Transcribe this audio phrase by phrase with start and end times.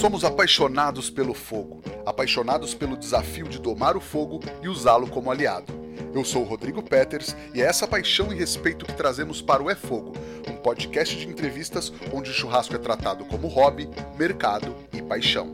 [0.00, 5.72] Somos apaixonados pelo fogo, apaixonados pelo desafio de domar o fogo e usá-lo como aliado.
[6.12, 9.70] Eu sou o Rodrigo Peters e é essa paixão e respeito que trazemos para o
[9.70, 10.12] É Fogo,
[10.48, 13.88] um podcast de entrevistas onde o churrasco é tratado como hobby,
[14.18, 15.50] mercado e paixão.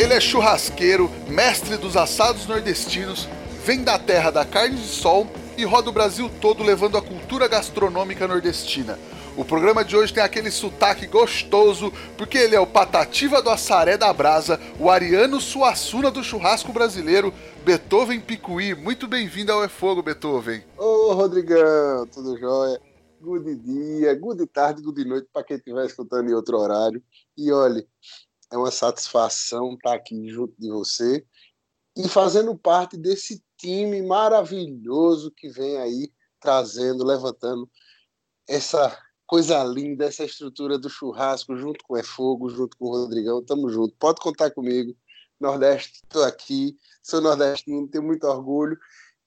[0.00, 3.28] Ele é churrasqueiro, mestre dos assados nordestinos,
[3.64, 7.46] vem da terra da carne de sol e roda o Brasil todo levando a cultura
[7.46, 8.98] gastronômica nordestina.
[9.34, 13.96] O programa de hoje tem aquele sotaque gostoso, porque ele é o Patativa do Assaré
[13.96, 17.32] da Brasa, o Ariano Suassuna do churrasco brasileiro,
[17.64, 18.74] Beethoven Picuí.
[18.74, 20.62] Muito bem-vindo ao É Fogo, Beethoven.
[20.76, 22.78] Ô, Rodrigão, tudo jóia?
[23.22, 27.02] Good dia, good tarde, good noite para quem estiver escutando em outro horário.
[27.34, 27.88] E olhe,
[28.52, 31.24] é uma satisfação estar aqui junto de você
[31.96, 37.66] e fazendo parte desse time maravilhoso que vem aí trazendo, levantando
[38.46, 38.94] essa
[39.32, 43.42] coisa linda, essa estrutura do churrasco, junto com o É Fogo, junto com o Rodrigão,
[43.42, 43.94] tamo junto.
[43.98, 44.94] Pode contar comigo.
[45.40, 48.76] Nordeste, estou aqui, sou nordestino, tenho muito orgulho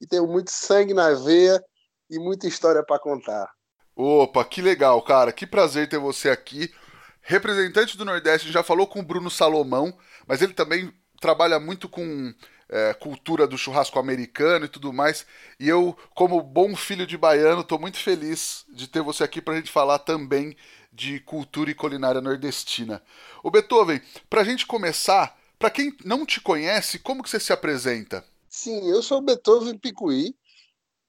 [0.00, 1.60] e tenho muito sangue na veia
[2.08, 3.50] e muita história para contar.
[3.96, 5.32] Opa, que legal, cara.
[5.32, 6.72] Que prazer ter você aqui.
[7.20, 9.92] Representante do Nordeste, já falou com o Bruno Salomão,
[10.24, 12.32] mas ele também trabalha muito com
[12.68, 15.26] é, cultura do churrasco americano e tudo mais.
[15.58, 19.54] E eu, como bom filho de baiano, estou muito feliz de ter você aqui para
[19.54, 20.56] a gente falar também
[20.92, 23.02] de cultura e culinária nordestina.
[23.42, 24.00] O Beethoven,
[24.30, 28.24] para a gente começar, para quem não te conhece, como que você se apresenta?
[28.48, 30.34] Sim, eu sou Beethoven Picuí,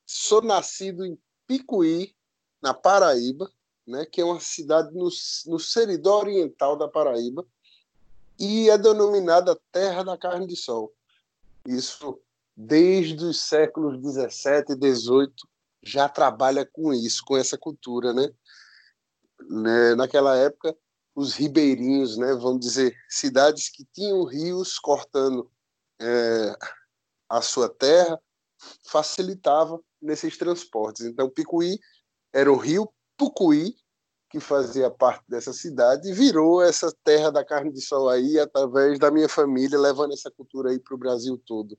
[0.06, 2.14] sou nascido em Picuí,
[2.62, 3.50] na Paraíba,
[3.86, 5.08] né, que é uma cidade no,
[5.46, 7.46] no seridó oriental da Paraíba,
[8.38, 10.94] e é denominada Terra da Carne de Sol.
[11.68, 12.20] Isso
[12.56, 15.34] desde os séculos 17 e 18
[15.84, 18.30] já trabalha com isso, com essa cultura, né?
[19.50, 19.96] né?
[19.96, 20.76] Naquela época,
[21.14, 25.52] os ribeirinhos, né, vamos dizer, cidades que tinham rios cortando
[26.00, 26.56] é,
[27.30, 28.20] a sua terra,
[28.88, 31.06] facilitava nesses transportes.
[31.06, 31.80] Então, Picuí
[32.34, 33.76] era o rio Pucuí,
[34.30, 39.10] que fazia parte dessa cidade, virou essa terra da carne de sol aí, através da
[39.10, 41.78] minha família, levando essa cultura aí para o Brasil todo.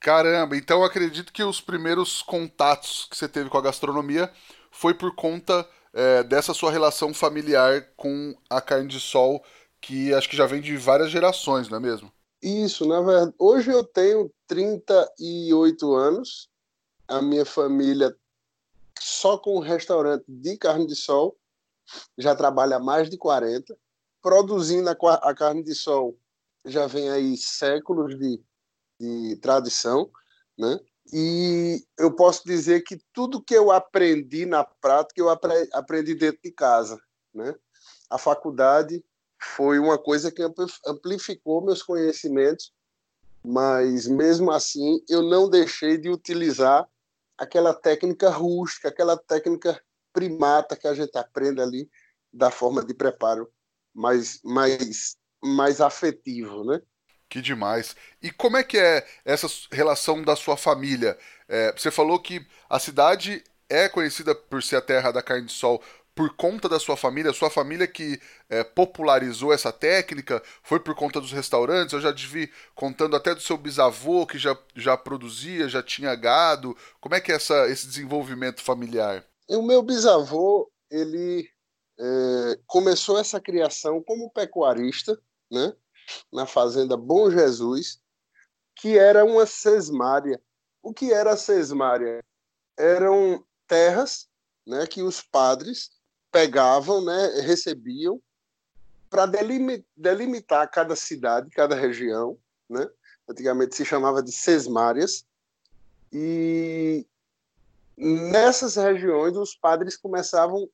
[0.00, 4.30] Caramba, então eu acredito que os primeiros contatos que você teve com a gastronomia
[4.70, 9.42] foi por conta é, dessa sua relação familiar com a carne de sol,
[9.80, 12.12] que acho que já vem de várias gerações, não é mesmo?
[12.42, 13.32] Isso, na verdade.
[13.38, 16.50] Hoje eu tenho 38 anos,
[17.08, 18.14] a minha família
[18.98, 21.36] só com o restaurante de carne de sol
[22.16, 23.76] já trabalha mais de 40,
[24.22, 26.18] produzindo a, a carne de sol
[26.64, 28.42] já vem aí séculos de,
[28.98, 30.10] de tradição,
[30.58, 30.80] né?
[31.12, 36.50] E eu posso dizer que tudo que eu aprendi na prática, eu aprendi dentro de
[36.50, 36.98] casa,
[37.34, 37.54] né?
[38.08, 39.04] A faculdade
[39.38, 40.42] foi uma coisa que
[40.86, 42.72] amplificou meus conhecimentos,
[43.44, 46.88] mas mesmo assim eu não deixei de utilizar
[47.36, 49.78] aquela técnica rústica, aquela técnica
[50.14, 51.90] primata que a gente aprende ali
[52.32, 53.52] da forma de preparo
[53.92, 56.80] mais, mais, mais afetivo, né?
[57.28, 57.96] Que demais.
[58.22, 61.18] E como é que é essa relação da sua família?
[61.48, 65.52] É, você falou que a cidade é conhecida por ser a terra da carne de
[65.52, 65.82] sol
[66.14, 71.20] por conta da sua família, sua família que é, popularizou essa técnica, foi por conta
[71.20, 75.82] dos restaurantes, eu já vi contando até do seu bisavô que já, já produzia, já
[75.82, 79.24] tinha gado, como é que é essa, esse desenvolvimento familiar?
[79.48, 81.48] O meu bisavô, ele
[81.98, 85.18] é, começou essa criação como pecuarista,
[85.50, 85.72] né,
[86.32, 88.00] na fazenda Bom Jesus,
[88.76, 90.40] que era uma sesmária.
[90.82, 92.22] O que era a sesmária?
[92.76, 94.28] Eram terras
[94.66, 95.90] né, que os padres
[96.30, 98.20] pegavam, né, recebiam
[99.08, 99.26] para
[99.96, 102.36] delimitar cada cidade, cada região,
[102.68, 102.84] né?
[103.28, 105.24] Antigamente se chamava de sesmárias.
[106.12, 107.06] E
[107.96, 110.68] nessas regiões os padres começavam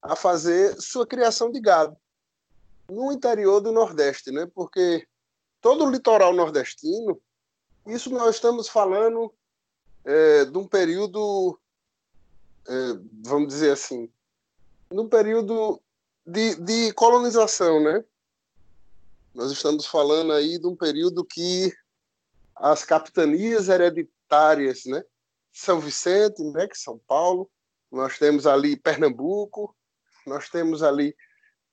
[0.00, 1.96] a fazer sua criação de gado
[2.88, 4.50] no interior do Nordeste, né?
[4.54, 5.06] Porque
[5.60, 7.20] todo o litoral nordestino,
[7.86, 9.32] isso nós estamos falando
[10.04, 11.58] é, de um período,
[12.66, 12.72] é,
[13.22, 14.10] vamos dizer assim,
[14.90, 15.80] num período
[16.26, 18.04] de, de colonização, né?
[19.34, 21.72] Nós estamos falando aí de um período que
[22.54, 25.02] as capitanias hereditárias, né?
[25.52, 27.50] São Vicente, né, que é São Paulo,
[27.90, 29.76] nós temos ali Pernambuco,
[30.26, 31.14] nós temos ali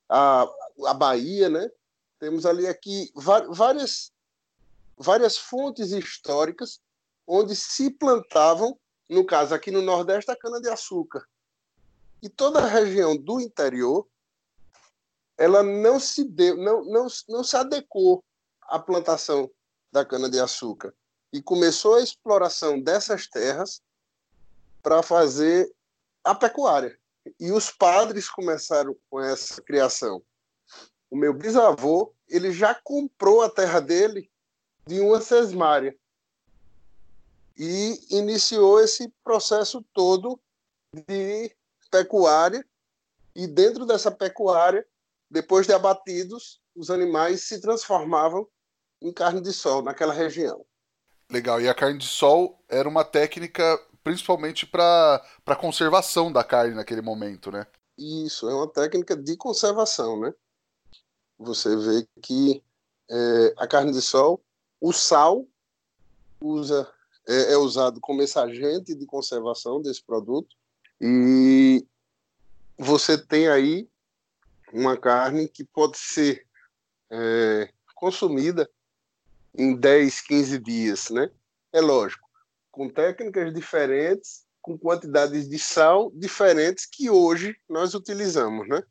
[0.10, 0.46] a,
[0.86, 1.70] a Bahia, né?
[2.20, 4.12] Temos ali aqui várias
[4.98, 6.82] várias fontes históricas
[7.26, 8.78] onde se plantavam,
[9.08, 11.26] no caso aqui no Nordeste, a cana de açúcar.
[12.22, 14.06] E toda a região do interior
[15.38, 18.22] ela não se deu, não, não, não se adequou
[18.64, 19.50] à plantação
[19.90, 20.94] da cana-de-açúcar
[21.32, 23.82] e começou a exploração dessas terras
[24.82, 25.72] para fazer
[26.24, 26.98] a pecuária.
[27.40, 30.24] E os padres começaram com essa criação.
[31.10, 34.30] O meu bisavô, ele já comprou a terra dele
[34.86, 35.96] de uma sesmária
[37.58, 40.40] e iniciou esse processo todo
[40.94, 41.54] de
[41.92, 42.66] pecuária
[43.36, 44.88] e dentro dessa pecuária,
[45.30, 48.48] depois de abatidos, os animais se transformavam
[49.02, 50.66] em carne de sol naquela região.
[51.30, 51.62] Legal.
[51.62, 55.22] E a carne de sol era uma técnica principalmente para
[55.60, 57.68] conservação da carne naquele momento, né?
[57.98, 60.34] Isso, é uma técnica de conservação, né?
[61.38, 62.64] Você vê que
[63.10, 64.42] é, a carne de sol,
[64.80, 65.46] o sal
[66.42, 66.90] usa
[67.28, 70.56] é, é usado como esse agente de conservação desse produto
[71.02, 71.86] e
[72.78, 73.90] você tem aí
[74.74, 76.48] uma carne que pode ser
[77.12, 78.70] é, consumida
[79.58, 81.30] em 10, 15 dias, né?
[81.74, 82.28] É lógico,
[82.72, 88.82] com técnicas diferentes, com quantidades de sal diferentes que hoje nós utilizamos, né?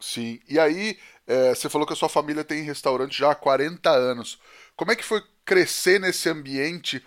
[0.00, 0.40] Sim.
[0.48, 4.40] E aí, é, você falou que a sua família tem restaurante já há 40 anos.
[4.76, 7.04] Como é que foi crescer nesse ambiente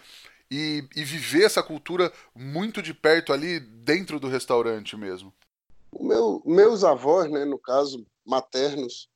[0.49, 5.33] e, e viver essa cultura muito de perto ali dentro do restaurante mesmo?
[5.99, 9.09] Meu, meus avós, né, no caso maternos,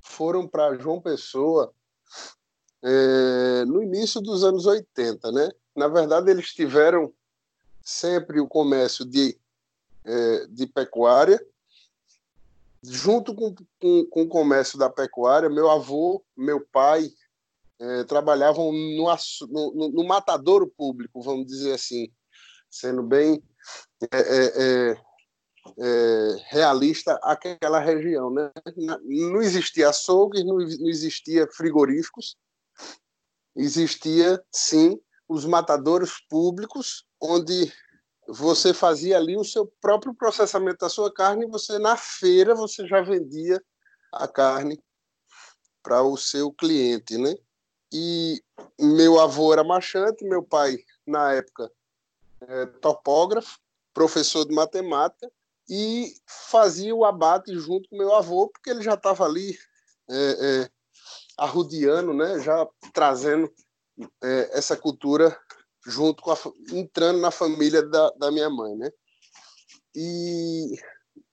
[0.00, 1.72] foram para João Pessoa
[2.82, 5.50] é, no início dos anos 80, né?
[5.76, 7.12] Na verdade, eles tiveram
[7.82, 9.38] sempre o comércio de,
[10.04, 11.40] é, de pecuária,
[12.82, 17.10] junto com, com, com, o comércio da pecuária, meu avô, meu pai
[17.80, 19.06] é, trabalhavam no,
[19.48, 22.10] no, no, matadouro público, vamos dizer assim,
[22.70, 23.42] sendo bem
[24.12, 25.08] é, é, é
[25.76, 28.30] é, realista aquela região.
[28.30, 28.50] Né?
[29.04, 32.36] Não existia açougues, não, não existia frigoríficos,
[33.58, 37.70] existia sim os matadores públicos, onde
[38.28, 42.86] você fazia ali o seu próprio processamento da sua carne e você na feira você
[42.86, 43.62] já vendia
[44.12, 44.80] a carne
[45.82, 47.34] para o seu cliente, né?
[47.92, 48.42] E
[48.78, 51.70] meu avô era machante, meu pai na época
[52.42, 53.58] é, topógrafo,
[53.92, 55.30] professor de matemática
[55.68, 59.58] e fazia o abate junto com meu avô, porque ele já estava ali
[60.08, 60.70] é, é,
[61.38, 63.50] arrudiando, né, já trazendo
[64.22, 65.38] é, essa cultura
[65.86, 66.38] junto com a,
[66.72, 68.90] entrando na família da, da minha mãe, né?
[69.94, 70.78] E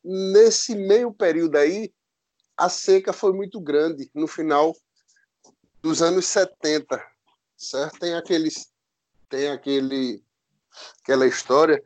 [0.03, 1.93] nesse meio período aí,
[2.55, 4.75] a seca foi muito grande no final
[5.81, 7.03] dos anos 70,
[7.57, 7.99] certo?
[7.99, 8.71] Tem aqueles
[9.29, 10.23] tem aquele
[11.01, 11.83] aquela história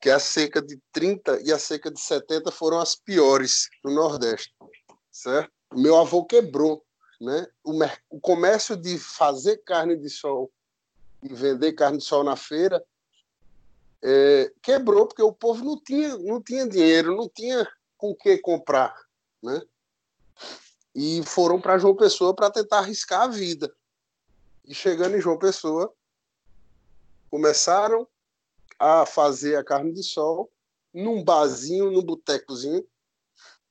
[0.00, 4.52] que a seca de 30 e a seca de 70 foram as piores no Nordeste,
[5.10, 5.52] certo?
[5.72, 6.84] Meu avô quebrou,
[7.22, 7.46] né?
[7.62, 7.72] O,
[8.10, 10.52] o comércio de fazer carne de sol
[11.22, 12.84] e vender carne de sol na feira
[14.02, 17.64] é, quebrou porque o povo não tinha, não tinha dinheiro, não tinha
[17.96, 18.92] com que comprar,
[19.40, 19.62] né?
[20.92, 23.72] E foram para João Pessoa para tentar arriscar a vida.
[24.64, 25.94] E chegando em João Pessoa,
[27.30, 28.06] começaram
[28.80, 30.50] a fazer a carne de sol
[30.92, 32.84] num barzinho, num botecozinho,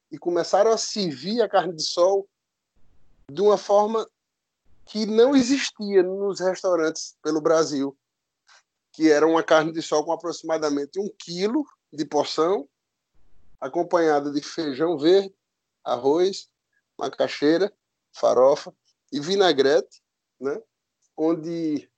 [0.10, 2.28] e começaram a servir a carne de sol
[3.32, 4.08] de uma forma
[4.86, 7.98] que não existia nos restaurantes pelo Brasil,
[8.92, 12.68] que era uma carne de sol com aproximadamente um quilo de porção,
[13.60, 15.34] acompanhada de feijão verde,
[15.84, 16.50] arroz,
[16.98, 17.74] macaxeira,
[18.14, 18.76] farofa
[19.12, 20.02] e vinagrete,
[20.40, 20.62] né?
[21.16, 21.90] onde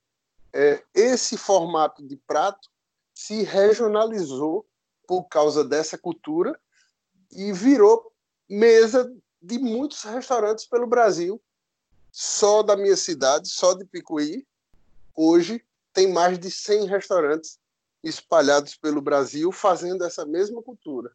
[0.53, 2.69] é, esse formato de prato
[3.13, 4.67] se regionalizou
[5.07, 6.59] por causa dessa cultura
[7.31, 8.13] e virou
[8.47, 9.11] mesa
[9.43, 11.39] de muitos restaurantes pelo Brasil.
[12.11, 14.45] Só da minha cidade, só de Picuí,
[15.15, 17.59] hoje tem mais de 100 restaurantes
[18.03, 21.11] espalhados pelo Brasil fazendo essa mesma cultura.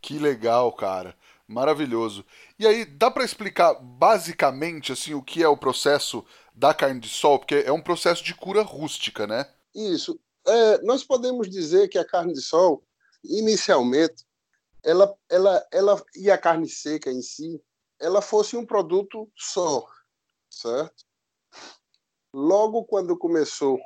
[0.00, 1.14] Que legal, cara.
[1.46, 2.24] Maravilhoso.
[2.58, 7.08] E aí, dá para explicar basicamente assim o que é o processo da carne de
[7.08, 7.38] sol?
[7.38, 9.48] Porque é um processo de cura rústica, né?
[9.74, 12.84] Isso é, nós podemos dizer que a carne de sol,
[13.24, 14.24] inicialmente,
[14.82, 17.60] ela, ela, ela e a carne seca em si,
[18.00, 19.86] ela fosse um produto só,
[20.48, 21.04] certo?
[22.32, 23.78] Logo quando começou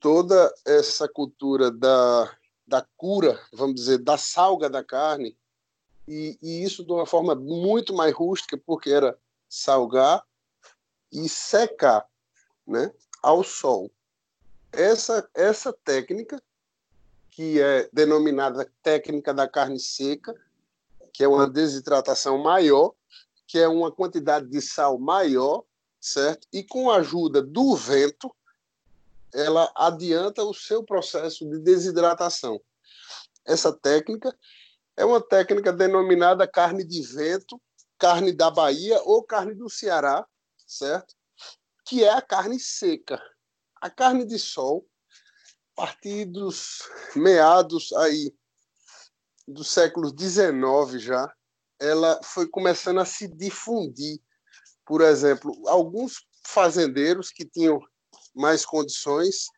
[0.00, 2.36] toda essa cultura da,
[2.66, 5.36] da cura, vamos dizer, da salga da carne,
[6.06, 10.24] e, e isso de uma forma muito mais rústica, porque era salgar
[11.12, 12.06] e secar,
[12.66, 13.90] né, ao sol
[14.72, 16.42] essa, essa técnica,
[17.30, 20.34] que é denominada técnica da carne seca,
[21.12, 22.94] que é uma desidratação maior,
[23.52, 25.62] que é uma quantidade de sal maior,
[26.00, 26.48] certo?
[26.50, 28.34] E com a ajuda do vento,
[29.30, 32.58] ela adianta o seu processo de desidratação.
[33.44, 34.34] Essa técnica
[34.96, 37.60] é uma técnica denominada carne de vento,
[37.98, 40.26] carne da Bahia ou carne do Ceará,
[40.66, 41.14] certo?
[41.84, 43.22] Que é a carne seca.
[43.82, 44.88] A carne de sol,
[45.76, 48.34] a partir dos meados aí
[49.46, 51.30] do século XIX já,
[51.82, 54.20] ela foi começando a se difundir.
[54.86, 57.80] Por exemplo, alguns fazendeiros que tinham
[58.32, 59.48] mais condições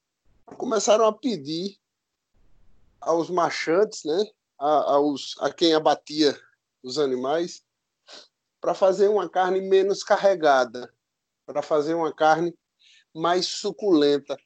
[0.57, 1.79] começaram a pedir
[2.99, 4.25] aos machantes, né,
[4.59, 6.39] a, aos, a quem abatia
[6.83, 7.63] os animais,
[8.59, 10.93] para fazer uma carne menos carregada,
[11.45, 12.57] para fazer uma carne
[13.15, 14.37] mais suculenta,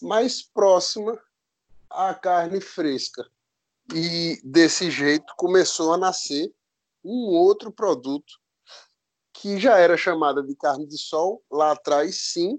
[0.00, 1.20] mais próxima
[1.90, 3.28] à carne fresca.
[3.94, 6.52] E desse jeito começou a nascer
[7.06, 8.34] um outro produto
[9.32, 12.58] que já era chamada de carne de sol lá atrás, sim,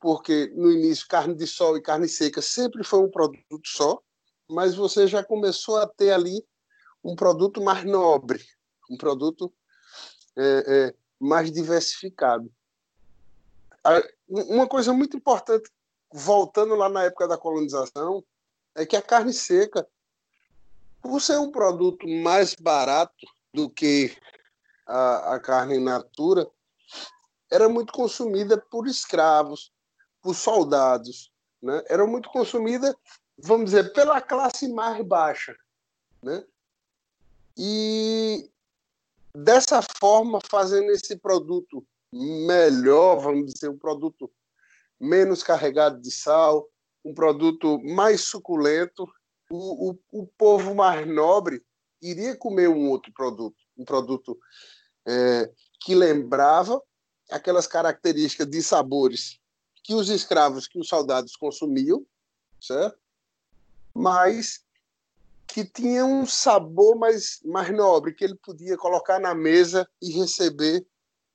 [0.00, 4.00] porque no início carne de sol e carne seca sempre foi um produto só,
[4.48, 6.42] mas você já começou a ter ali
[7.04, 8.42] um produto mais nobre,
[8.90, 9.52] um produto
[10.36, 12.50] é, é, mais diversificado.
[14.28, 15.70] Uma coisa muito importante,
[16.12, 18.24] voltando lá na época da colonização,
[18.74, 19.86] é que a carne seca,
[21.02, 23.26] por ser um produto mais barato
[23.58, 24.16] do que
[24.86, 26.48] a, a carne in natura,
[27.50, 29.72] era muito consumida por escravos,
[30.22, 31.82] por soldados, né?
[31.88, 32.96] era muito consumida,
[33.36, 35.56] vamos dizer, pela classe mais baixa.
[36.22, 36.44] Né?
[37.56, 38.48] E
[39.34, 44.30] dessa forma, fazendo esse produto melhor, vamos dizer, um produto
[45.00, 46.68] menos carregado de sal,
[47.04, 49.04] um produto mais suculento,
[49.50, 51.60] o, o, o povo mais nobre
[52.00, 54.38] iria comer um outro produto, um produto
[55.06, 55.50] é,
[55.80, 56.82] que lembrava
[57.30, 59.38] aquelas características de sabores
[59.82, 62.04] que os escravos, que os soldados consumiam,
[62.60, 62.98] certo?
[63.94, 64.62] Mas
[65.46, 70.86] que tinha um sabor mais, mais nobre, que ele podia colocar na mesa e receber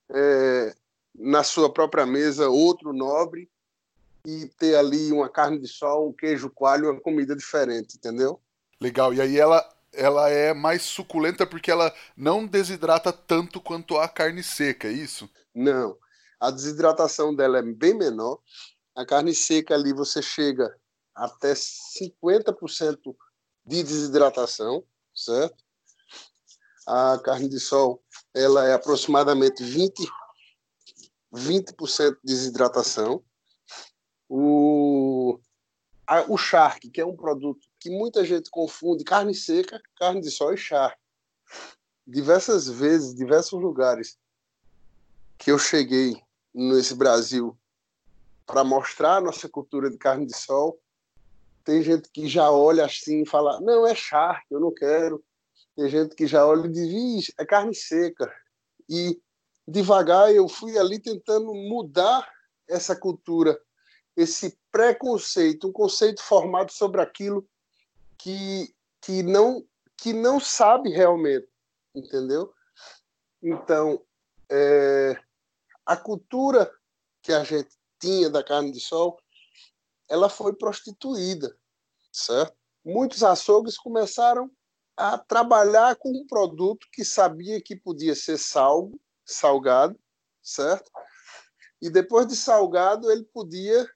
[0.08, 0.74] é,
[1.14, 3.50] na sua própria mesa outro nobre
[4.24, 8.40] e ter ali uma carne de sol, um queijo coalho, uma comida diferente, entendeu?
[8.80, 9.12] Legal.
[9.12, 14.42] E aí ela ela é mais suculenta porque ela não desidrata tanto quanto a carne
[14.42, 15.28] seca, é isso?
[15.54, 15.96] Não.
[16.40, 18.38] A desidratação dela é bem menor.
[18.94, 20.74] A carne seca ali você chega
[21.14, 23.16] até 50%
[23.64, 24.84] de desidratação,
[25.14, 25.62] certo?
[26.86, 28.02] A carne de sol,
[28.34, 30.06] ela é aproximadamente 20
[31.34, 33.24] 20% de desidratação.
[34.28, 35.40] O
[36.06, 40.30] a, o charque, que é um produto que muita gente confunde carne seca, carne de
[40.30, 40.98] sol e charque.
[42.06, 44.18] Diversas vezes, diversos lugares
[45.36, 46.18] que eu cheguei
[46.54, 47.54] nesse Brasil
[48.46, 50.80] para mostrar a nossa cultura de carne de sol,
[51.62, 55.22] tem gente que já olha assim e fala: não, é charque, eu não quero.
[55.76, 58.34] Tem gente que já olha e diz: é carne seca.
[58.88, 59.20] E
[59.68, 62.26] devagar eu fui ali tentando mudar
[62.66, 63.60] essa cultura,
[64.16, 67.46] esse preconceito, um conceito formado sobre aquilo
[68.24, 69.62] que, que, não,
[69.98, 71.46] que não sabe realmente,
[71.94, 72.50] entendeu?
[73.42, 74.02] Então,
[74.50, 75.22] é,
[75.84, 76.72] a cultura
[77.22, 77.68] que a gente
[78.00, 79.20] tinha da carne de sol
[80.08, 81.54] ela foi prostituída,
[82.10, 82.56] certo?
[82.82, 84.50] Muitos açougues começaram
[84.96, 89.98] a trabalhar com um produto que sabia que podia ser salgo, salgado,
[90.42, 90.90] certo?
[91.80, 93.86] E depois de salgado, ele podia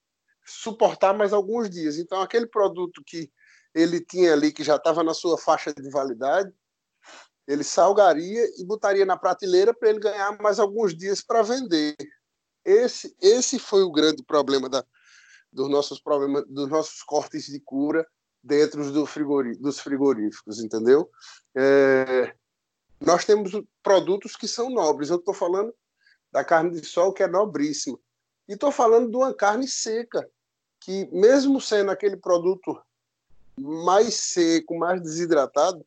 [0.45, 1.97] suportar mais alguns dias.
[1.97, 3.31] Então, aquele produto que
[3.79, 6.53] ele tinha ali, que já estava na sua faixa de validade,
[7.47, 11.97] ele salgaria e botaria na prateleira para ele ganhar mais alguns dias para vender.
[12.65, 14.85] Esse, esse foi o grande problema da,
[15.53, 18.07] dos nossos problemas, dos nossos cortes de cura
[18.43, 21.09] dentro do frigori, dos frigoríficos, entendeu?
[21.57, 22.35] É,
[23.01, 25.09] nós temos produtos que são nobres.
[25.09, 25.73] Eu estou falando
[26.33, 27.99] da carne de sol, que é nobríssima.
[28.49, 30.29] E estou falando de uma carne seca,
[30.81, 32.79] que mesmo sendo aquele produto
[33.59, 35.85] mais seco, mais desidratado,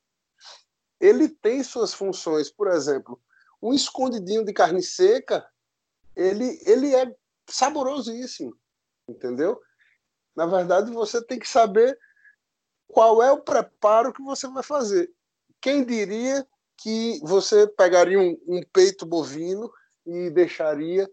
[0.99, 2.51] ele tem suas funções.
[2.51, 3.19] Por exemplo,
[3.61, 5.45] um escondidinho de carne seca,
[6.15, 7.13] ele, ele é
[7.49, 8.55] saborosíssimo
[9.11, 9.59] entendeu?
[10.35, 11.97] Na verdade, você tem que saber
[12.87, 15.11] qual é o preparo que você vai fazer.
[15.59, 16.45] Quem diria
[16.77, 19.71] que você pegaria um, um peito bovino
[20.05, 21.09] e deixaria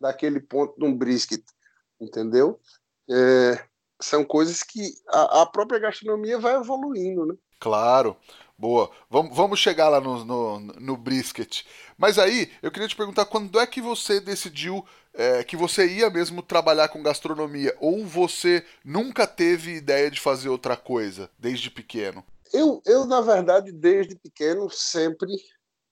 [0.00, 1.44] daquele ponto de um brisket,
[2.00, 2.60] entendeu?
[3.10, 3.66] É,
[4.00, 7.34] são coisas que a, a, própria gastronomia vai evoluindo, né?
[7.58, 8.16] Claro.
[8.56, 8.90] Boa.
[9.08, 11.64] Vamos, vamos chegar lá no, no, no, brisket.
[11.96, 16.10] Mas aí, eu queria te perguntar quando é que você decidiu é, que você ia
[16.10, 17.76] mesmo trabalhar com gastronomia?
[17.80, 22.24] Ou você nunca teve ideia de fazer outra coisa, desde pequeno?
[22.52, 25.30] Eu, eu na verdade, desde pequeno, sempre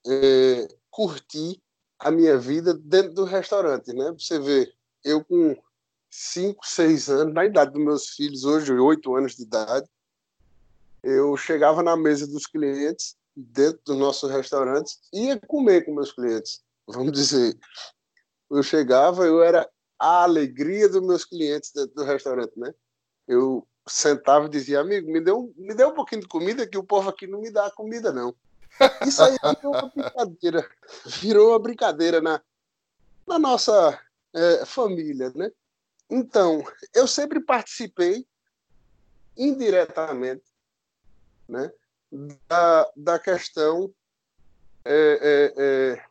[0.05, 1.61] é, curti
[1.99, 4.13] a minha vida dentro do restaurante, né?
[4.17, 4.71] Você vê,
[5.03, 5.55] eu com
[6.19, 9.87] 5, 6 anos, na idade dos meus filhos, hoje 8 anos de idade,
[11.03, 16.63] eu chegava na mesa dos clientes, dentro dos nossos restaurantes, ia comer com meus clientes,
[16.89, 17.55] vamos dizer.
[18.49, 19.69] Eu chegava, eu era
[19.99, 22.73] a alegria dos meus clientes dentro do restaurante, né?
[23.27, 26.79] Eu sentava e dizia, amigo, me dê um, me dê um pouquinho de comida, que
[26.79, 28.33] o povo aqui não me dá comida, não.
[29.05, 30.69] Isso aí virou uma brincadeira,
[31.21, 32.41] virou uma brincadeira na,
[33.27, 33.99] na nossa
[34.33, 35.51] é, família, né?
[36.09, 38.25] Então, eu sempre participei
[39.35, 40.45] indiretamente
[41.47, 41.71] né,
[42.47, 43.93] da, da questão
[44.85, 46.05] é, é, é,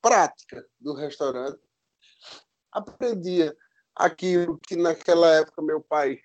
[0.00, 1.60] prática do restaurante.
[2.70, 3.56] Aprendia
[3.94, 6.20] aquilo que naquela época meu pai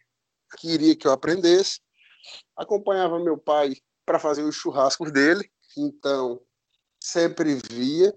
[0.58, 1.82] queria que eu aprendesse.
[2.56, 6.42] Acompanhava meu pai para fazer os churrascos dele, então
[7.00, 8.16] sempre via.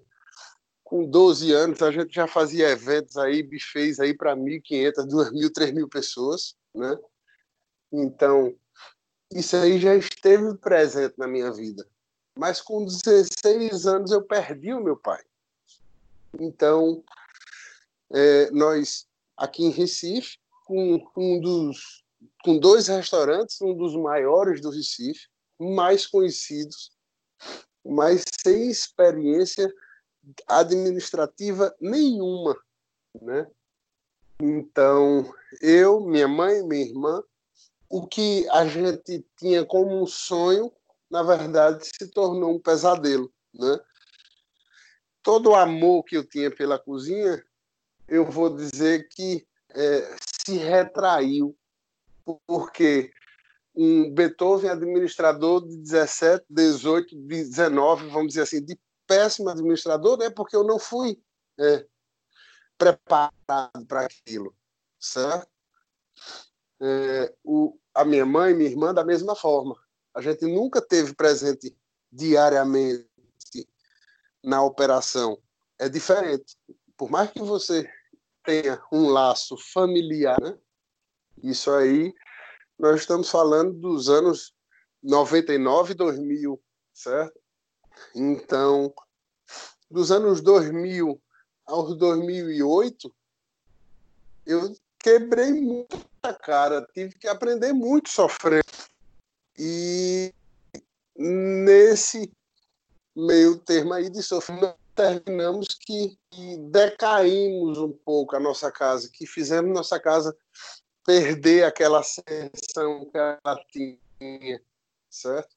[0.86, 5.88] Com 12 anos a gente já fazia eventos aí, bufês aí para 1.500, 2.000, 3.000
[5.88, 6.96] pessoas, né?
[7.92, 8.56] Então
[9.32, 11.84] isso aí já esteve presente na minha vida.
[12.38, 15.24] Mas com 16 anos eu perdi o meu pai.
[16.38, 17.02] Então,
[18.12, 22.04] é, nós aqui em Recife, com um dos
[22.44, 25.26] com dois restaurantes, um dos maiores do Recife,
[25.58, 26.92] mais conhecidos,
[27.84, 29.68] mas sem experiência
[30.46, 32.56] administrativa nenhuma,
[33.20, 33.46] né?
[34.40, 37.22] Então, eu, minha mãe, minha irmã,
[37.88, 40.72] o que a gente tinha como um sonho,
[41.10, 43.78] na verdade, se tornou um pesadelo, né?
[45.22, 47.42] Todo o amor que eu tinha pela cozinha,
[48.06, 51.56] eu vou dizer que é, se retraiu,
[52.46, 53.10] porque
[53.74, 60.30] um Beethoven administrador de 17, 18, 19, vamos dizer assim, de péssimo administrador, né?
[60.30, 61.20] Porque eu não fui
[61.58, 61.86] é,
[62.78, 64.54] preparado para aquilo,
[64.98, 65.48] certo?
[66.80, 69.76] é, o, a minha mãe e minha irmã da mesma forma.
[70.14, 71.76] A gente nunca teve presente
[72.10, 73.06] diariamente
[74.42, 75.38] na operação.
[75.78, 76.56] É diferente.
[76.96, 77.88] Por mais que você
[78.42, 80.56] tenha um laço familiar, né?
[81.42, 82.14] isso aí,
[82.78, 84.54] nós estamos falando dos anos
[85.02, 86.62] 99 e 2000,
[86.94, 87.38] certo?
[88.14, 88.92] Então,
[89.90, 91.20] dos anos 2000
[91.64, 93.14] aos 2008,
[94.46, 98.64] eu quebrei muita cara, tive que aprender muito sofrendo.
[99.58, 100.32] E
[101.16, 102.32] nesse
[103.14, 109.26] meio termo aí de sofrimento, terminamos que, que decaímos um pouco a nossa casa, que
[109.26, 110.36] fizemos nossa casa
[111.04, 114.60] perder aquela ascensão que ela tinha,
[115.08, 115.54] certo?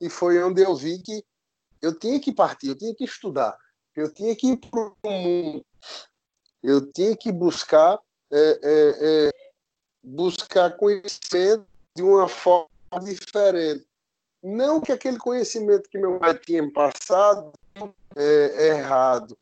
[0.00, 1.24] E foi onde eu vi que
[1.82, 3.56] eu tinha que partir, eu tinha que estudar,
[3.94, 5.66] eu tinha que ir para o mundo,
[6.62, 7.98] eu tinha que buscar
[8.30, 9.30] é, é, é,
[10.02, 12.68] buscar conhecimento de uma forma
[13.02, 13.86] diferente.
[14.42, 17.52] Não que aquele conhecimento que meu pai tinha passado
[18.16, 19.36] é, é errado,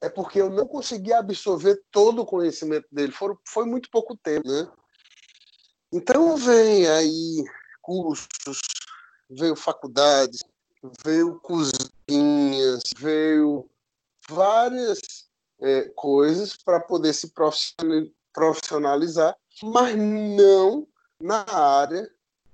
[0.00, 3.12] é porque eu não consegui absorver todo o conhecimento dele.
[3.12, 4.70] foi foi muito pouco tempo, né?
[5.92, 7.44] Então vem aí
[7.80, 8.60] cursos,
[9.30, 10.40] veio faculdades,
[11.04, 13.68] veio cozinhas, veio
[14.28, 15.00] várias
[15.60, 17.32] é, coisas para poder se
[18.32, 20.86] profissionalizar, mas não
[21.20, 22.10] na área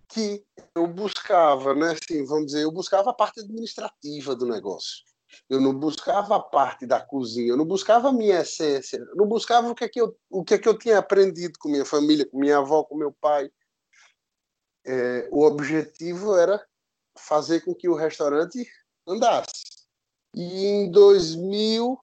[0.09, 1.93] que eu buscava, né?
[1.93, 5.05] Assim, vamos dizer, eu buscava a parte administrativa do negócio.
[5.49, 9.27] Eu não buscava a parte da cozinha, eu não buscava a minha essência, eu não
[9.27, 11.85] buscava o que é que eu, o que é que eu tinha aprendido com minha
[11.85, 13.51] família, com minha avó, com meu pai.
[14.87, 16.65] É, o objetivo era
[17.19, 18.67] fazer com que o restaurante
[19.07, 19.87] andasse.
[20.35, 21.99] E em 2011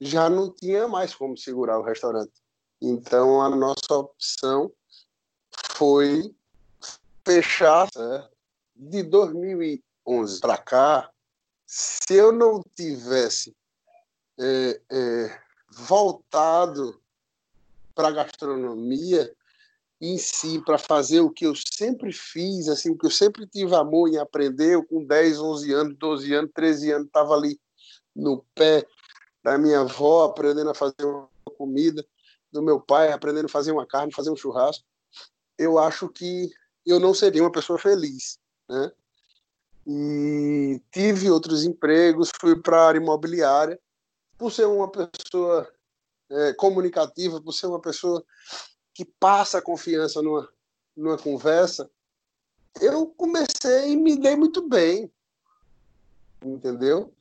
[0.00, 2.32] já não tinha mais como segurar o restaurante.
[2.80, 4.72] Então a nossa opção
[5.74, 6.34] foi
[7.26, 8.30] fechar certo?
[8.74, 11.10] de 2011 para cá.
[11.66, 13.54] Se eu não tivesse
[14.38, 17.02] é, é, voltado
[17.94, 19.34] para a gastronomia
[20.00, 23.74] em si, para fazer o que eu sempre fiz, assim, o que eu sempre tive
[23.74, 27.60] amor em aprender, eu com 10, 11 anos, 12 anos, 13 anos, estava ali
[28.14, 28.86] no pé,
[29.42, 32.04] da minha avó aprendendo a fazer uma comida,
[32.52, 34.84] do meu pai aprendendo a fazer uma carne, fazer um churrasco.
[35.56, 36.50] Eu acho que
[36.86, 38.92] eu não seria uma pessoa feliz, né?
[39.86, 43.78] E tive outros empregos, fui para a área imobiliária,
[44.36, 45.68] por ser uma pessoa
[46.30, 48.24] é, comunicativa, por ser uma pessoa
[48.98, 50.48] que passa confiança numa,
[50.96, 51.88] numa conversa,
[52.80, 55.08] eu comecei e me dei muito bem,
[56.44, 57.14] entendeu?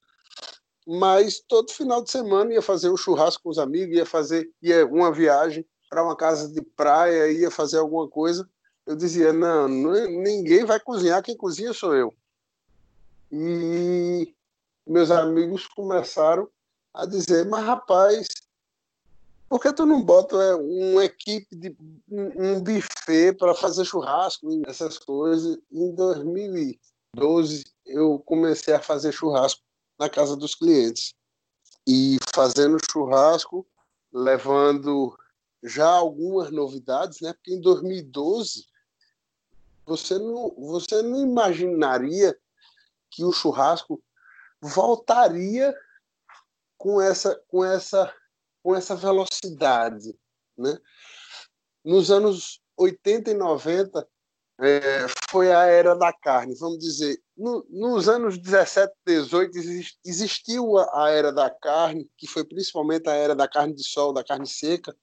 [0.87, 4.87] Mas todo final de semana ia fazer um churrasco com os amigos, ia fazer ia
[4.87, 8.49] uma viagem para uma casa de praia, ia fazer alguma coisa.
[8.83, 12.11] Eu dizia: não, não, ninguém vai cozinhar, quem cozinha sou eu.
[13.31, 14.33] E
[14.83, 16.49] meus amigos começaram
[16.91, 18.27] a dizer: mas rapaz,
[19.49, 21.75] por que tu não bota é, uma equipe de
[22.09, 25.57] um buffet para fazer churrasco e essas coisas?
[25.71, 29.61] Em 2012 eu comecei a fazer churrasco
[29.97, 31.15] na casa dos clientes
[31.87, 33.65] e fazendo churrasco,
[34.11, 35.17] levando
[35.63, 37.33] já algumas novidades, né?
[37.33, 38.67] Porque em 2012
[39.85, 42.37] você não você não imaginaria
[43.09, 44.03] que o churrasco
[44.61, 45.73] voltaria
[46.77, 48.13] com essa com essa
[48.67, 50.13] com essa velocidade.
[50.57, 50.77] Né?
[51.85, 54.05] Nos anos 80 e 90,
[54.59, 57.17] é, foi a era da carne, vamos dizer.
[57.37, 59.57] No, nos anos 17 e 18
[60.03, 64.11] existiu a, a, era da carne, que foi principalmente a era da carne de sol,
[64.11, 64.93] da carne seca,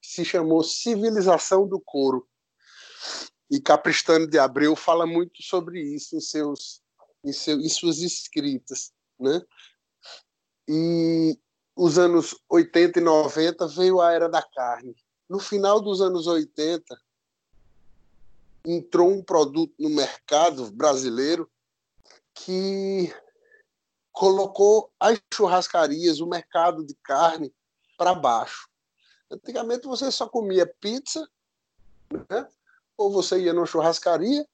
[0.00, 2.26] que se chamou civilização do couro.
[3.50, 6.80] E Capristano de Abreu fala muito sobre isso em, seus,
[7.22, 8.90] em, seu, em suas escritas.
[9.20, 9.38] Né?
[10.66, 11.38] E
[11.74, 14.94] os anos 80 e 90 veio a era da carne.
[15.28, 16.84] No final dos anos 80,
[18.64, 21.50] entrou um produto no mercado brasileiro
[22.34, 23.12] que
[24.12, 27.52] colocou as churrascarias, o mercado de carne,
[27.96, 28.68] para baixo.
[29.30, 31.26] Antigamente você só comia pizza,
[32.10, 32.46] né?
[32.96, 34.46] ou você ia numa churrascaria,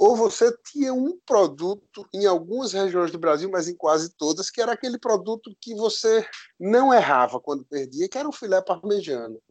[0.00, 4.58] ou você tinha um produto em algumas regiões do Brasil, mas em quase todas, que
[4.58, 6.26] era aquele produto que você
[6.58, 9.42] não errava quando perdia, que era o filé parmegiano.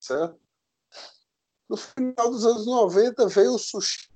[0.00, 0.40] Certo?
[1.68, 4.08] No final dos anos 90 veio o sushi.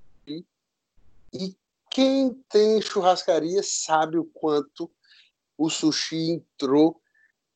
[1.34, 1.54] E
[1.90, 4.90] quem tem churrascaria sabe o quanto
[5.58, 6.98] o sushi entrou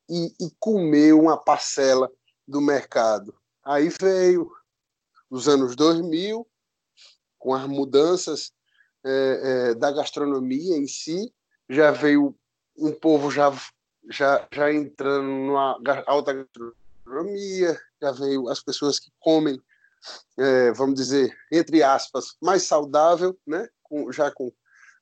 [0.07, 2.13] e, e comeu uma parcela
[2.47, 3.35] do mercado.
[3.65, 4.53] Aí veio
[5.31, 6.47] os anos 2000,
[7.39, 8.53] com as mudanças
[9.05, 9.11] é,
[9.71, 11.33] é, da gastronomia em si,
[11.69, 12.35] já veio
[12.77, 13.53] um povo já,
[14.11, 19.61] já, já entrando numa alta gastronomia, já veio as pessoas que comem,
[20.39, 23.69] é, vamos dizer, entre aspas, mais saudável, né?
[23.83, 24.53] Com, já com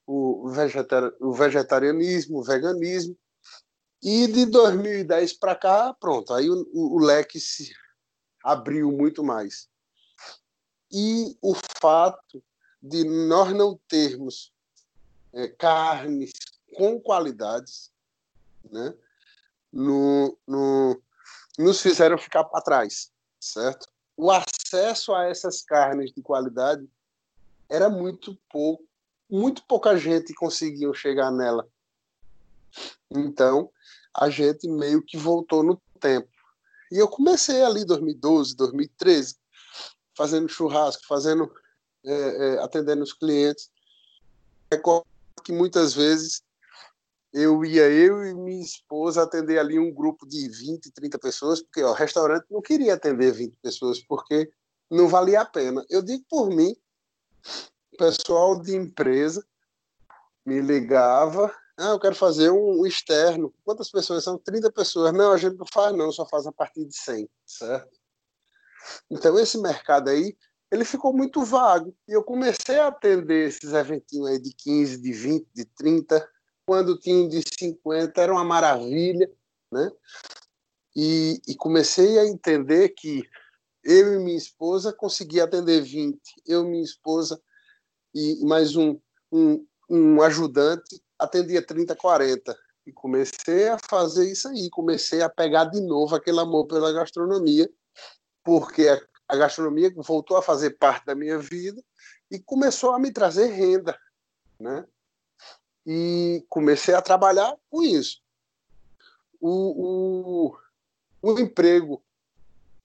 [0.07, 3.17] o, vegetar, o vegetarianismo, o veganismo.
[4.03, 7.73] E de 2010 para cá, pronto, aí o, o, o leque se
[8.45, 9.67] abriu muito mais
[10.95, 12.41] e o fato
[12.81, 14.53] de nós não termos
[15.33, 16.33] é, carnes
[16.77, 17.91] com qualidades,
[18.71, 18.95] né,
[19.73, 21.03] no, no,
[21.59, 23.89] nos fizeram ficar para trás, certo?
[24.17, 26.89] O acesso a essas carnes de qualidade
[27.69, 28.85] era muito pouco,
[29.29, 31.69] muito pouca gente conseguiu chegar nela.
[33.11, 33.69] Então,
[34.15, 36.29] a gente meio que voltou no tempo.
[36.93, 39.37] E eu comecei ali 2012, 2013,
[40.17, 41.51] fazendo churrasco, fazendo
[42.05, 43.71] é, é, atendendo os clientes.
[44.71, 45.07] Recordo
[45.43, 46.43] que muitas vezes
[47.33, 51.83] eu ia eu e minha esposa atender ali um grupo de 20, 30 pessoas, porque
[51.83, 54.51] ó, o restaurante não queria atender 20 pessoas, porque
[54.91, 55.85] não valia a pena.
[55.91, 56.77] Eu digo por mim,
[57.99, 59.45] pessoal de empresa
[60.45, 63.53] me ligava, ah, eu quero fazer um externo.
[63.65, 64.39] Quantas pessoas são?
[64.39, 65.13] 30 pessoas.
[65.13, 67.99] Não, a gente não faz não, só faz a partir de 100, certo?
[69.11, 70.37] Então, esse mercado aí,
[70.71, 71.95] ele ficou muito vago.
[72.09, 76.29] E eu comecei a atender esses eventinhos aí de 15, de 20, de 30.
[76.67, 79.31] Quando tinha de 50, era uma maravilha,
[79.71, 79.91] né?
[80.97, 83.23] E, e comecei a entender que
[83.83, 86.19] eu e minha esposa conseguia atender 20.
[86.47, 87.41] Eu minha esposa
[88.15, 88.99] e mais um,
[89.31, 92.57] um, um ajudante atendia 30, 40.
[92.87, 97.69] E comecei a fazer isso aí, comecei a pegar de novo aquele amor pela gastronomia
[98.45, 98.87] porque
[99.27, 101.83] a gastronomia voltou a fazer parte da minha vida
[102.31, 103.99] e começou a me trazer renda,
[104.61, 104.87] né?
[105.87, 108.23] E comecei a trabalhar com isso.
[109.41, 110.57] O, o,
[111.23, 112.03] o emprego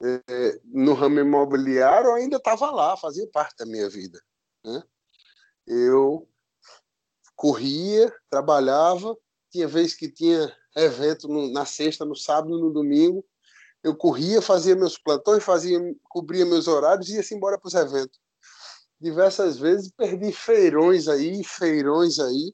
[0.02, 4.22] é, no ramo imobiliário ainda estava lá, fazia parte da minha vida.
[4.64, 4.84] Né?
[5.68, 6.28] Eu
[7.36, 9.16] corria, trabalhava,
[9.50, 13.26] tinha vez que tinha evento no, na sexta, no sábado, no domingo,
[13.84, 18.20] eu corria, fazia meus plantões, fazia, cobria meus horários e ia-se embora para os eventos.
[19.00, 22.54] diversas vezes, perdi feirões aí, feirões aí,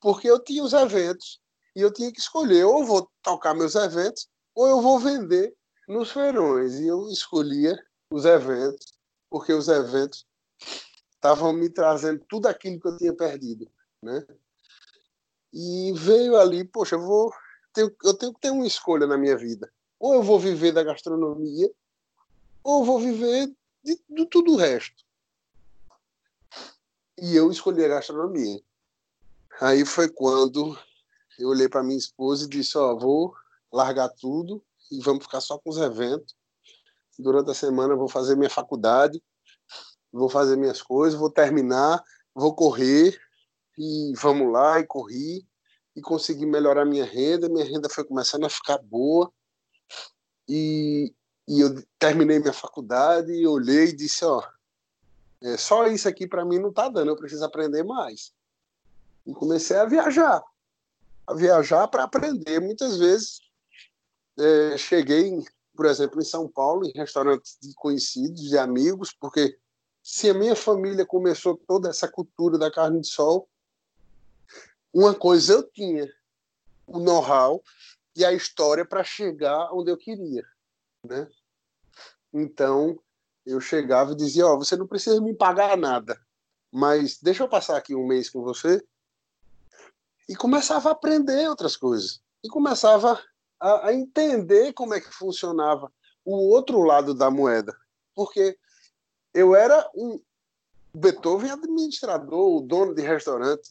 [0.00, 1.40] porque eu tinha os eventos
[1.74, 5.54] e eu tinha que escolher, ou vou tocar meus eventos, ou eu vou vender
[5.88, 6.74] nos feirões.
[6.74, 7.78] E eu escolhia
[8.12, 8.84] os eventos,
[9.30, 10.26] porque os eventos
[11.14, 13.70] estavam me trazendo tudo aquilo que eu tinha perdido,
[14.02, 14.26] né?
[15.52, 17.32] E veio ali, poxa, eu vou
[17.76, 19.70] eu tenho que ter uma escolha na minha vida.
[19.98, 21.70] Ou eu vou viver da gastronomia,
[22.62, 25.04] ou eu vou viver de, de tudo o resto.
[27.20, 28.60] E eu escolhi a gastronomia.
[29.60, 30.78] Aí foi quando
[31.38, 33.34] eu olhei para minha esposa e disse: Ó, vou
[33.72, 36.36] largar tudo e vamos ficar só com os eventos.
[37.18, 39.20] Durante a semana vou fazer minha faculdade,
[40.12, 43.20] vou fazer minhas coisas, vou terminar, vou correr
[43.76, 45.44] e vamos lá e corri
[45.96, 47.48] e consegui melhorar minha renda.
[47.48, 49.32] Minha renda foi começando a ficar boa
[50.48, 51.12] e,
[51.46, 54.42] e eu terminei minha faculdade e olhei e disse: Ó,
[55.42, 58.32] é, só isso aqui para mim não está dando, eu preciso aprender mais.
[59.26, 60.42] E comecei a viajar,
[61.26, 62.60] a viajar para aprender.
[62.60, 63.40] Muitas vezes
[64.38, 65.44] é, cheguei,
[65.76, 69.58] por exemplo, em São Paulo, em restaurantes de conhecidos, de amigos, porque
[70.02, 73.46] se a minha família começou toda essa cultura da carne de sol,
[74.92, 76.10] uma coisa eu tinha,
[76.86, 77.62] o know-how
[78.18, 80.44] e a história para chegar onde eu queria,
[81.04, 81.28] né?
[82.32, 82.98] Então,
[83.46, 86.20] eu chegava e dizia, ó, oh, você não precisa me pagar nada,
[86.70, 88.84] mas deixa eu passar aqui um mês com você.
[90.28, 92.20] E começava a aprender outras coisas.
[92.44, 93.22] E começava
[93.58, 95.90] a, a entender como é que funcionava
[96.24, 97.74] o outro lado da moeda.
[98.14, 98.58] Porque
[99.32, 100.20] eu era um
[100.92, 103.70] Beethoven administrador, o dono de restaurante,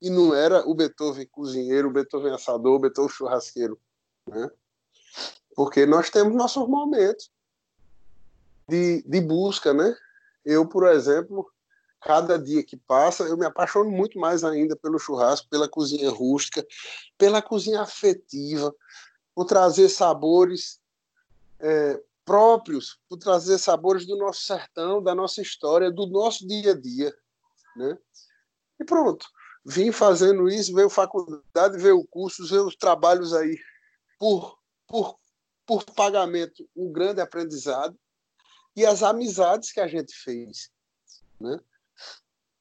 [0.00, 3.80] e não era o Beethoven cozinheiro, o Beethoven assador, o Beethoven churrasqueiro.
[4.26, 4.50] Né?
[5.54, 7.30] Porque nós temos nossos momentos
[8.68, 9.96] de, de busca, né?
[10.44, 11.50] Eu, por exemplo,
[12.00, 16.64] cada dia que passa, eu me apaixono muito mais ainda pelo churrasco, pela cozinha rústica,
[17.16, 18.74] pela cozinha afetiva,
[19.34, 20.80] por trazer sabores
[21.58, 26.80] é, próprios, por trazer sabores do nosso sertão, da nossa história, do nosso dia a
[26.80, 27.14] dia,
[27.76, 27.98] né?
[28.78, 29.26] E pronto,
[29.66, 33.58] vim fazendo isso, veio faculdade, veio cursos, veio os trabalhos aí
[34.16, 35.18] por, por,
[35.66, 37.98] por pagamento, um grande aprendizado
[38.76, 40.70] e as amizades que a gente fez.
[41.40, 41.58] Né?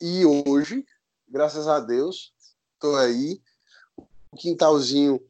[0.01, 0.83] E hoje,
[1.27, 2.33] graças a Deus,
[2.73, 3.39] estou aí,
[4.31, 5.23] o quintalzinho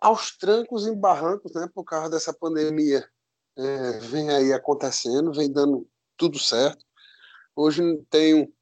[0.00, 3.08] aos trancos e barrancos, né, por causa dessa pandemia,
[3.56, 6.84] é, vem aí acontecendo, vem dando tudo certo.
[7.56, 8.54] Hoje tenho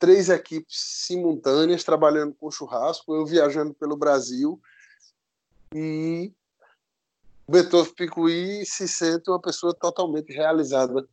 [0.00, 4.60] três equipes simultâneas trabalhando com churrasco, eu viajando pelo Brasil
[5.72, 6.32] e
[7.48, 11.06] Beethoven Picuí se sente uma pessoa totalmente realizada.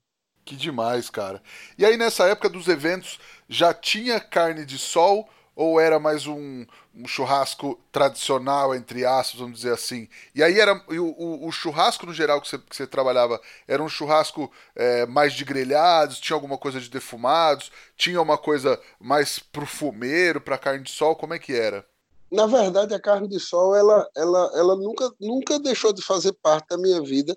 [0.46, 1.44] Que demais, cara.
[1.78, 3.20] E aí, nessa época dos eventos,
[3.50, 9.58] já tinha carne de sol ou era mais um, um churrasco tradicional, entre aspas, vamos
[9.58, 10.08] dizer assim?
[10.36, 13.82] E aí era o, o, o churrasco no geral que você, que você, trabalhava, era
[13.82, 19.40] um churrasco é, mais de grelhados, tinha alguma coisa de defumados, tinha uma coisa mais
[19.40, 21.84] pro fumeiro, pra carne de sol, como é que era?
[22.30, 26.68] na verdade, a carne de sol ela, ela, ela nunca, nunca deixou de fazer parte
[26.68, 27.34] da minha vida,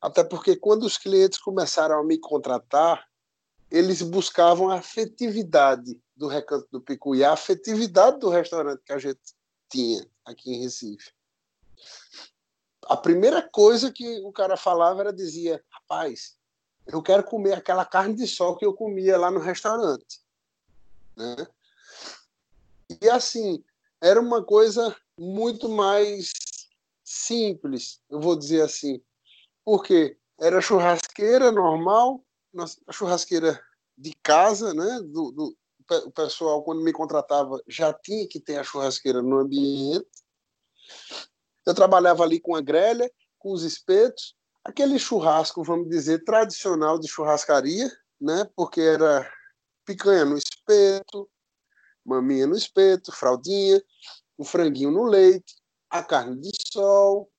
[0.00, 3.04] até porque quando os clientes começaram a me contratar,
[3.70, 9.20] eles buscavam afetividade do Recanto do Picuí, a afetividade do restaurante que a gente
[9.68, 11.12] tinha aqui em Recife.
[12.86, 16.36] A primeira coisa que o cara falava era dizia, rapaz,
[16.86, 20.20] eu quero comer aquela carne de sol que eu comia lá no restaurante.
[21.16, 21.46] Né?
[23.00, 23.64] E assim,
[24.00, 26.32] era uma coisa muito mais
[27.02, 29.02] simples, eu vou dizer assim,
[29.64, 32.24] porque era churrasqueira normal,
[32.86, 33.60] a churrasqueira
[33.96, 35.00] de casa, né?
[35.00, 35.56] Do, do,
[35.90, 40.06] o pessoal, quando me contratava, já tinha que ter a churrasqueira no ambiente.
[41.66, 47.08] Eu trabalhava ali com a grelha, com os espetos, aquele churrasco, vamos dizer, tradicional de
[47.08, 48.48] churrascaria, né?
[48.56, 49.30] Porque era
[49.84, 51.28] picanha no espeto,
[52.04, 53.82] maminha no espeto, fraldinha,
[54.36, 55.56] o franguinho no leite,
[55.90, 57.30] a carne de sol,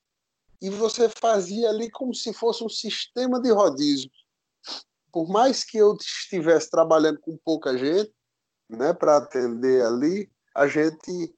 [0.61, 4.09] e você fazia ali como se fosse um sistema de rodízio.
[5.11, 8.13] Por mais que eu estivesse trabalhando com pouca gente,
[8.69, 11.33] né, para atender ali, a gente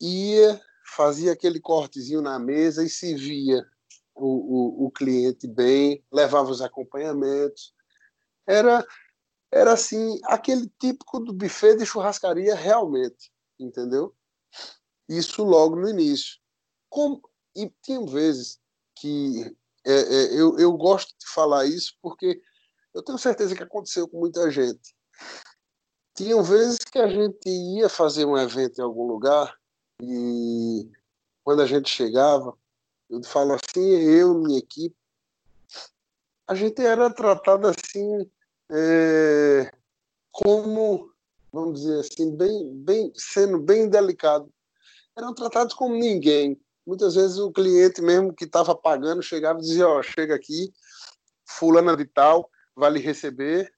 [0.00, 0.60] ia,
[0.94, 3.64] fazia aquele cortezinho na mesa e se via
[4.14, 7.74] o, o, o cliente bem, levava os acompanhamentos.
[8.46, 8.84] Era
[9.54, 14.12] era assim, aquele típico do buffet de churrascaria realmente, entendeu?
[15.08, 16.40] Isso logo no início.
[16.90, 17.22] Como,
[17.54, 18.58] e tinha vezes
[18.96, 22.42] que é, é, eu, eu gosto de falar isso porque
[22.92, 24.94] Eu tenho certeza que aconteceu com muita gente.
[26.14, 29.58] Tinham vezes que a gente ia fazer um evento em algum lugar
[30.00, 30.88] e
[31.42, 32.56] quando a gente chegava,
[33.10, 34.96] eu falo assim, eu, minha equipe,
[36.46, 38.30] a gente era tratado assim
[38.70, 39.70] é,
[40.30, 41.10] como,
[41.52, 44.48] vamos dizer assim, bem, bem, sendo bem delicado.
[45.16, 46.60] Eram tratados como ninguém.
[46.86, 50.72] Muitas vezes o cliente mesmo que estava pagando chegava e dizia, ó, chega aqui,
[51.46, 53.72] fulana de tal vai lhe receber,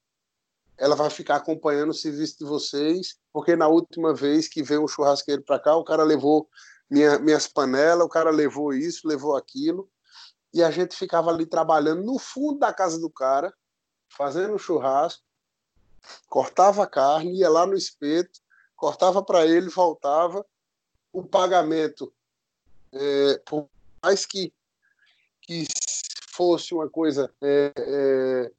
[0.79, 4.89] ela vai ficar acompanhando o serviço de vocês, porque na última vez que veio um
[4.89, 6.49] churrasqueiro para cá, o cara levou
[6.91, 9.89] minha, minhas panelas, o cara levou isso, levou aquilo,
[10.53, 13.53] e a gente ficava ali trabalhando no fundo da casa do cara,
[14.09, 15.23] fazendo churrasco,
[16.29, 18.41] cortava a carne, ia lá no espeto,
[18.77, 20.45] cortava para ele, voltava.
[21.12, 22.12] O pagamento,
[22.93, 23.69] é, por
[24.03, 24.53] mais que,
[25.41, 25.67] que
[26.31, 28.53] fosse uma coisa é, é,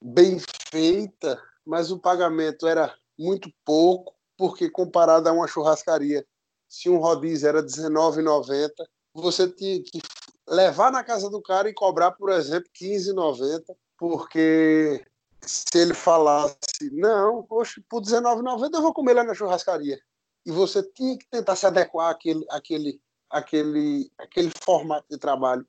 [0.00, 0.38] bem
[0.70, 6.24] feita, mas o pagamento era muito pouco, porque comparado a uma churrascaria,
[6.68, 8.70] se um rodízio era R$19,90,
[9.12, 10.00] você tinha que
[10.48, 13.62] levar na casa do cara e cobrar, por exemplo, R$15,90,
[13.98, 15.04] porque
[15.42, 20.00] se ele falasse, não, poxa, por R$19,90 eu vou comer lá na churrascaria.
[20.46, 25.66] E você tinha que tentar se adequar àquele, àquele, àquele, àquele formato de trabalho.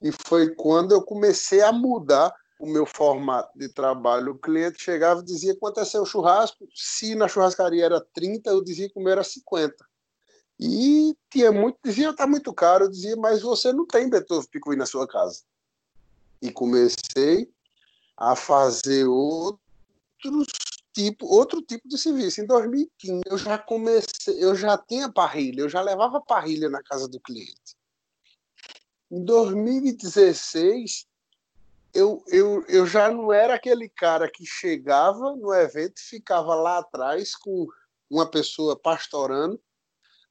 [0.00, 4.32] E foi quando eu comecei a mudar o meu formato de trabalho.
[4.32, 6.68] O cliente chegava e dizia quanto é seu churrasco.
[6.74, 9.74] Se na churrascaria era 30, eu dizia que o meu era 50.
[10.60, 12.84] E tinha muito, dizia, tá muito caro.
[12.84, 15.42] Eu dizia, mas você não tem Beethoven Picuí na sua casa.
[16.42, 17.50] E comecei
[18.16, 19.58] a fazer outros
[20.92, 22.42] tipo, outro tipo de serviço.
[22.42, 27.08] Em 2015, eu já comecei, eu já tinha parrilha, eu já levava parrilha na casa
[27.08, 27.74] do cliente.
[29.10, 31.06] Em 2016,
[31.92, 36.78] eu, eu, eu já não era aquele cara que chegava no evento e ficava lá
[36.78, 37.66] atrás com
[38.08, 39.60] uma pessoa pastorando,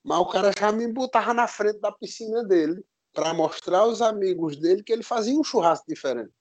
[0.03, 4.55] mas o cara já me botava na frente da piscina dele para mostrar aos amigos
[4.57, 6.31] dele que ele fazia um churrasco diferente.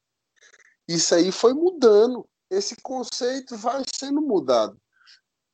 [0.86, 4.80] Isso aí foi mudando, esse conceito vai sendo mudado.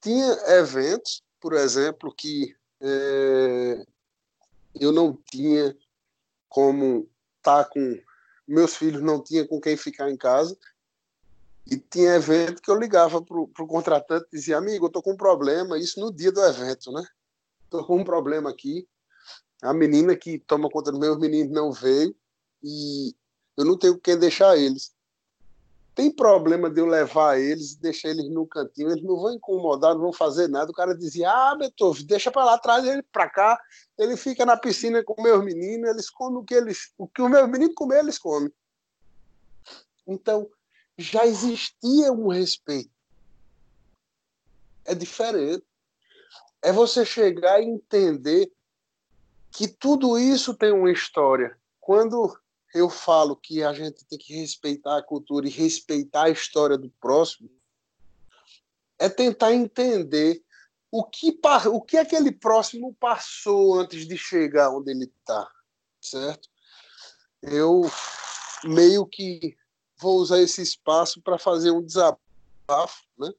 [0.00, 3.85] Tinha eventos, por exemplo, que é,
[4.74, 5.77] eu não tinha
[6.48, 8.00] como estar tá com
[8.46, 10.57] meus filhos não tinham com quem ficar em casa.
[11.66, 15.12] E tinha evento que eu ligava para o contratante e dizia, amigo, eu estou com
[15.12, 17.02] um problema, isso no dia do evento, né?
[17.64, 18.87] Estou com um problema aqui.
[19.62, 22.14] A menina que toma conta dos meus meninos não veio
[22.62, 23.14] e
[23.57, 24.92] eu não tenho quem deixar eles
[25.94, 29.94] tem problema de eu levar eles e deixar eles no cantinho, eles não vão incomodar,
[29.94, 30.70] não vão fazer nada.
[30.70, 33.61] O cara dizia: Ah, Beethoven, deixa para lá, traz ele para cá.
[33.96, 37.30] Ele fica na piscina com meus meninos, eles comem o que eles, o que os
[37.30, 38.52] meus meninos comer, eles comem.
[40.07, 40.50] Então,
[40.98, 42.90] já existia um respeito.
[44.85, 45.64] É diferente.
[46.61, 48.50] É você chegar e entender
[49.52, 51.57] que tudo isso tem uma história.
[51.80, 52.37] Quando
[52.74, 56.90] eu falo que a gente tem que respeitar a cultura e respeitar a história do
[57.00, 57.48] próximo,
[58.98, 60.42] é tentar entender
[60.90, 61.38] o que,
[61.72, 65.48] o que aquele próximo passou antes de chegar onde ele está,
[66.00, 66.48] certo?
[67.40, 67.82] Eu
[68.64, 69.56] meio que
[69.96, 73.32] vou usar esse espaço para fazer um desabafo, né?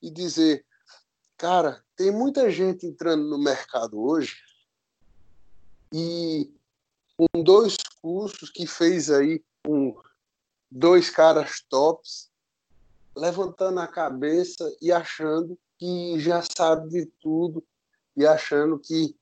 [0.00, 0.64] E dizer,
[1.36, 4.36] cara, tem muita gente entrando no mercado hoje
[5.92, 6.52] e
[7.16, 9.96] com dois cursos que fez aí com
[10.70, 12.30] dois caras tops,
[13.16, 17.64] levantando a cabeça e achando que já sabe de tudo
[18.16, 19.16] e achando que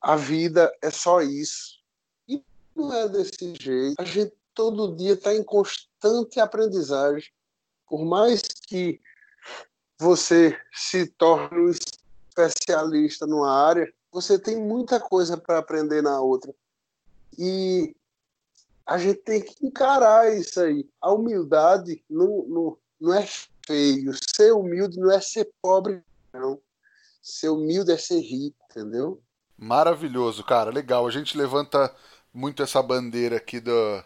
[0.00, 1.80] a vida é só isso.
[2.28, 2.42] E
[2.74, 4.00] não é desse jeito.
[4.00, 7.30] A gente todo dia está em constante aprendizagem.
[7.86, 9.00] Por mais que
[9.98, 16.54] você se torne um especialista numa área, você tem muita coisa para aprender na outra.
[17.38, 17.94] E
[18.86, 20.88] a gente tem que encarar isso aí.
[21.00, 23.26] A humildade não, não, não é
[23.66, 24.12] feio.
[24.34, 26.60] Ser humilde não é ser pobre, não.
[27.20, 29.20] Ser humilde é ser rico, entendeu?
[29.58, 30.70] Maravilhoso, cara.
[30.70, 31.06] Legal.
[31.06, 31.92] A gente levanta
[32.32, 34.04] muito essa bandeira aqui da.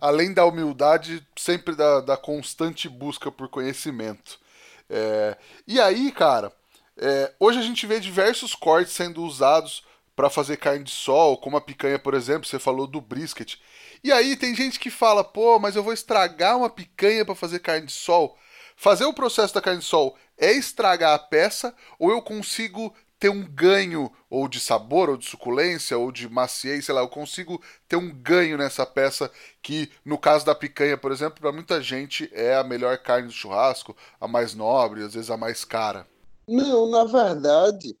[0.00, 4.40] Além da humildade, sempre da, da constante busca por conhecimento.
[4.88, 5.36] É...
[5.66, 6.52] E aí, cara,
[6.96, 7.32] é...
[7.38, 9.84] hoje a gente vê diversos cortes sendo usados
[10.14, 13.56] para fazer carne de sol, como a picanha, por exemplo, você falou do brisket.
[14.04, 17.60] E aí tem gente que fala, pô, mas eu vou estragar uma picanha para fazer
[17.60, 18.36] carne de sol.
[18.76, 23.28] Fazer o processo da carne de sol é estragar a peça ou eu consigo ter
[23.28, 27.62] um ganho ou de sabor, ou de suculência, ou de maciez, sei lá, eu consigo
[27.86, 29.30] ter um ganho nessa peça
[29.62, 33.32] que, no caso da picanha, por exemplo, para muita gente é a melhor carne do
[33.32, 36.04] churrasco, a mais nobre, às vezes a mais cara.
[36.48, 37.96] Não, na verdade,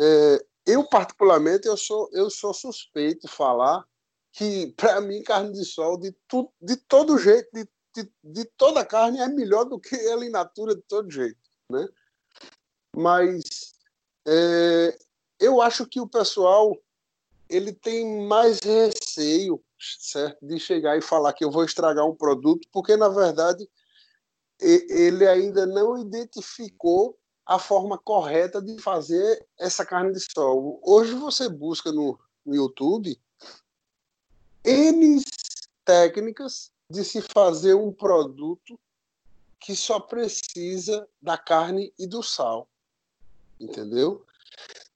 [0.00, 3.86] é, eu particularmente eu sou eu sou suspeito falar
[4.32, 8.84] que para mim carne de sol de tu, de todo jeito, de, de, de toda
[8.84, 11.38] carne é melhor do que ela in natura de todo jeito,
[11.70, 11.88] né?
[12.94, 13.74] Mas
[14.26, 14.98] é,
[15.38, 16.76] eu acho que o pessoal
[17.48, 22.68] ele tem mais receio, certo, de chegar e falar que eu vou estragar um produto,
[22.72, 23.68] porque na verdade
[24.60, 30.80] ele ainda não identificou a forma correta de fazer essa carne de sol.
[30.82, 33.18] Hoje você busca no, no YouTube
[34.64, 35.22] N
[35.84, 38.78] técnicas de se fazer um produto
[39.60, 42.68] que só precisa da carne e do sal
[43.60, 44.24] entendeu?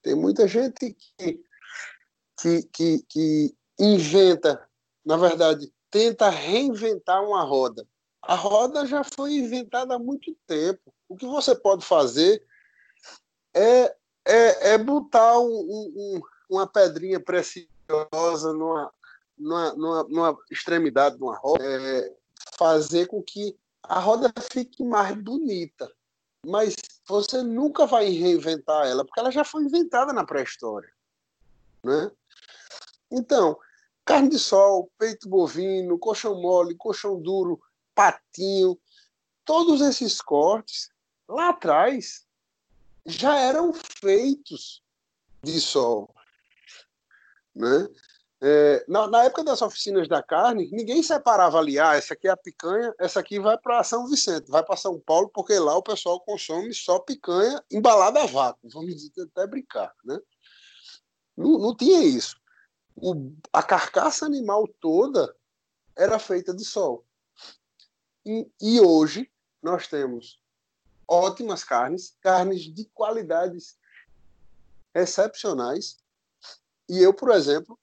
[0.02, 1.44] Tem muita gente que,
[2.40, 4.68] que, que, que inventa,
[5.04, 7.86] na verdade, tenta reinventar uma roda.
[8.22, 10.92] A roda já foi inventada há muito tempo.
[11.10, 12.42] O que você pode fazer
[13.52, 13.94] é,
[14.24, 18.90] é, é botar um, um, uma pedrinha preciosa numa,
[19.36, 22.14] numa, numa, numa extremidade de uma roda, é,
[22.56, 25.92] fazer com que a roda fique mais bonita
[26.46, 26.74] mas
[27.06, 30.90] você nunca vai reinventar ela, porque ela já foi inventada na pré-história.
[31.84, 32.10] Né?
[33.10, 33.58] Então,
[34.04, 37.60] carne de sol, peito bovino, colchão mole, colchão duro,
[37.94, 38.78] patinho,
[39.44, 40.90] todos esses cortes,
[41.30, 42.26] lá atrás,
[43.06, 44.82] já eram feitos
[45.42, 46.12] de sol.
[47.54, 47.88] Né?
[48.42, 52.30] É, na, na, época das oficinas da carne, ninguém separava ali, ah, essa aqui é
[52.30, 55.82] a picanha, essa aqui vai para São Vicente, vai para São Paulo, porque lá o
[55.82, 60.18] pessoal consome só picanha embalada a vácuo, vamos até brincar, né?
[61.36, 62.40] Não, não tinha isso.
[62.96, 65.34] O, a carcaça animal toda
[65.94, 67.04] era feita de sol.
[68.24, 69.30] E, e hoje
[69.62, 70.39] nós temos
[71.10, 73.76] ótimas carnes, carnes de qualidades
[74.94, 75.98] excepcionais.
[76.88, 77.78] E eu, por exemplo,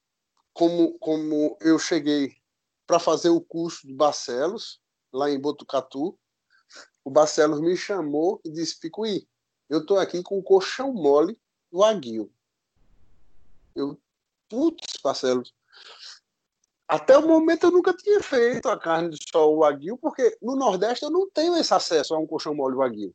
[0.53, 2.37] como, como eu cheguei
[2.85, 6.17] para fazer o curso de Barcelos, lá em Botucatu,
[7.03, 9.27] o Barcelos me chamou e disse: Picuí,
[9.69, 11.39] eu estou aqui com o colchão mole
[11.71, 12.31] do aguil.
[13.75, 13.99] Eu,
[14.49, 15.53] putz, Barcelos,
[16.87, 21.03] até o momento eu nunca tinha feito a carne de sol aguil, porque no Nordeste
[21.03, 23.13] eu não tenho esse acesso a um colchão mole aguil.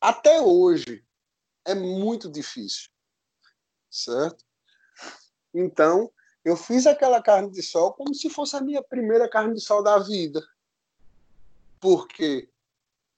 [0.00, 1.02] Até hoje
[1.64, 2.90] é muito difícil,
[3.90, 4.44] certo?
[5.54, 6.12] Então,
[6.44, 9.82] eu fiz aquela carne de sol como se fosse a minha primeira carne de sol
[9.82, 10.46] da vida.
[11.80, 12.50] Por quê?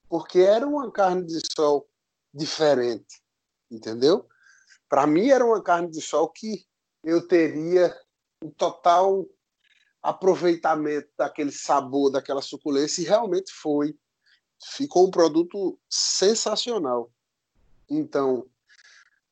[0.08, 1.88] Porque era uma carne de sol
[2.32, 3.20] diferente,
[3.68, 4.28] entendeu?
[4.88, 6.64] Para mim era uma carne de sol que
[7.02, 7.98] eu teria
[8.40, 9.26] um total
[10.08, 13.96] aproveitamento daquele sabor, daquela suculência, e realmente foi.
[14.62, 17.10] Ficou um produto sensacional.
[17.90, 18.46] Então,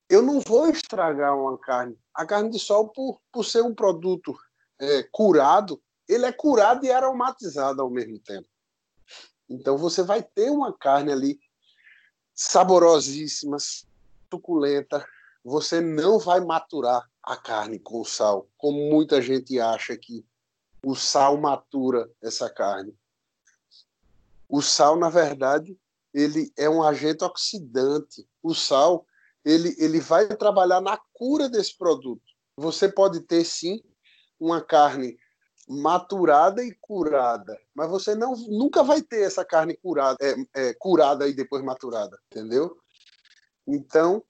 [0.09, 1.97] eu não vou estragar uma carne.
[2.13, 4.37] A carne de sol, por, por ser um produto
[4.81, 8.49] é, curado, ele é curado e aromatizado ao mesmo tempo.
[9.49, 11.39] Então você vai ter uma carne ali
[12.35, 13.57] saborosíssima,
[14.31, 15.07] suculenta.
[15.45, 20.25] Você não vai maturar a carne com sal, como muita gente acha que
[20.85, 22.95] o sal matura essa carne.
[24.49, 25.79] O sal, na verdade,
[26.13, 28.29] ele é um agente oxidante.
[28.43, 29.07] O sal
[29.45, 32.23] ele, ele vai trabalhar na cura desse produto.
[32.57, 33.83] Você pode ter, sim,
[34.39, 35.19] uma carne
[35.67, 41.27] maturada e curada, mas você não, nunca vai ter essa carne curada, é, é, curada
[41.27, 42.77] e depois maturada, entendeu?
[43.67, 44.23] Então,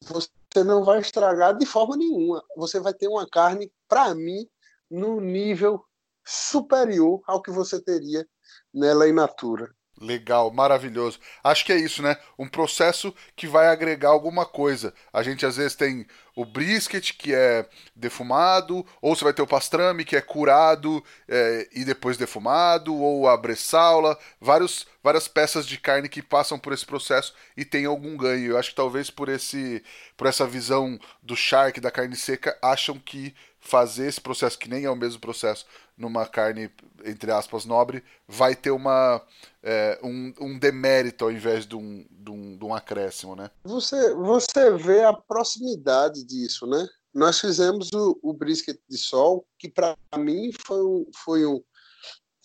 [0.00, 0.30] você
[0.64, 2.42] não vai estragar de forma nenhuma.
[2.56, 4.48] Você vai ter uma carne, para mim,
[4.90, 5.84] no nível
[6.24, 8.26] superior ao que você teria
[8.72, 9.74] nela in natura.
[10.00, 11.20] Legal, maravilhoso.
[11.42, 12.16] Acho que é isso, né?
[12.36, 14.92] Um processo que vai agregar alguma coisa.
[15.12, 16.04] A gente às vezes tem
[16.34, 17.64] o brisket, que é
[17.94, 23.28] defumado, ou você vai ter o pastrame, que é curado é, e depois defumado, ou
[23.28, 28.16] a bressaula, vários, várias peças de carne que passam por esse processo e tem algum
[28.16, 28.50] ganho.
[28.50, 29.80] Eu acho que talvez por, esse,
[30.16, 33.32] por essa visão do shark, da carne seca, acham que
[33.64, 35.64] fazer esse processo, que nem é o mesmo processo,
[35.96, 36.70] numa carne,
[37.02, 39.22] entre aspas, nobre, vai ter uma,
[39.62, 43.50] é, um, um demérito ao invés de um, de, um, de um acréscimo, né?
[43.64, 46.86] Você, você vê a proximidade disso, né?
[47.12, 51.62] Nós fizemos o, o brisket de sol, que para mim foi um, foi um,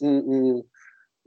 [0.01, 0.63] um,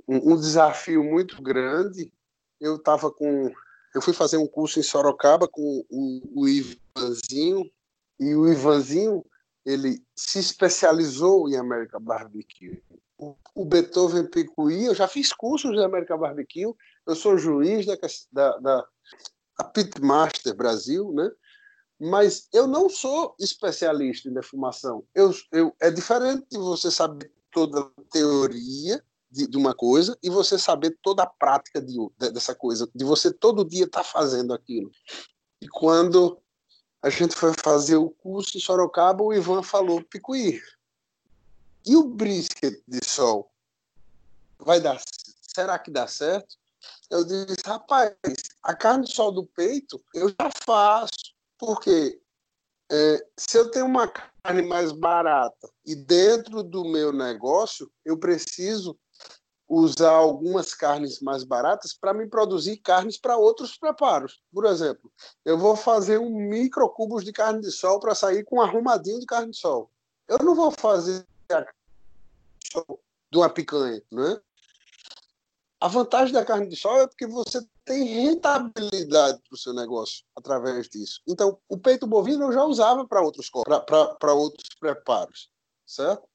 [0.08, 2.10] um, um desafio muito grande.
[2.58, 3.52] Eu estava com
[3.94, 7.70] eu fui fazer um curso em Sorocaba com o, o Ivanzinho,
[8.18, 9.22] e o Ivanzinho,
[9.64, 12.82] ele se especializou em América Barbecue.
[13.18, 16.74] O, o Beethoven Picuí, eu já fiz cursos de América Barbecue,
[17.06, 17.96] eu sou juiz da,
[18.32, 18.86] da,
[19.58, 21.30] da Pitmaster Brasil, né?
[22.00, 25.04] mas eu não sou especialista em defumação.
[25.14, 29.00] Eu, eu, é diferente de você saber toda a teoria
[29.30, 33.04] de, de, uma coisa e você saber toda a prática de, de, dessa coisa, de
[33.04, 34.90] você todo dia estar tá fazendo aquilo.
[35.60, 36.41] E quando
[37.02, 40.62] a gente foi fazer o curso em Sorocaba, o Ivan falou, Picuí,
[41.84, 43.50] e o brisket de sol?
[44.58, 45.00] Vai dar,
[45.54, 46.56] será que dá certo?
[47.10, 48.14] Eu disse, rapaz,
[48.62, 52.20] a carne de sol do peito eu já faço porque
[52.90, 58.98] é, se eu tenho uma carne mais barata e dentro do meu negócio eu preciso
[59.74, 64.42] usar algumas carnes mais baratas para me produzir carnes para outros preparos.
[64.52, 65.10] Por exemplo,
[65.46, 69.18] eu vou fazer um micro cubos de carne de sol para sair com um arrumadinho
[69.18, 69.90] de carne de sol.
[70.28, 71.26] Eu não vou fazer
[73.30, 74.38] de uma picanha, né?
[75.80, 80.22] A vantagem da carne de sol é porque você tem rentabilidade para o seu negócio
[80.36, 81.20] através disso.
[81.26, 85.50] Então, o peito bovino eu já usava para outros para outros preparos,
[85.86, 86.28] certo?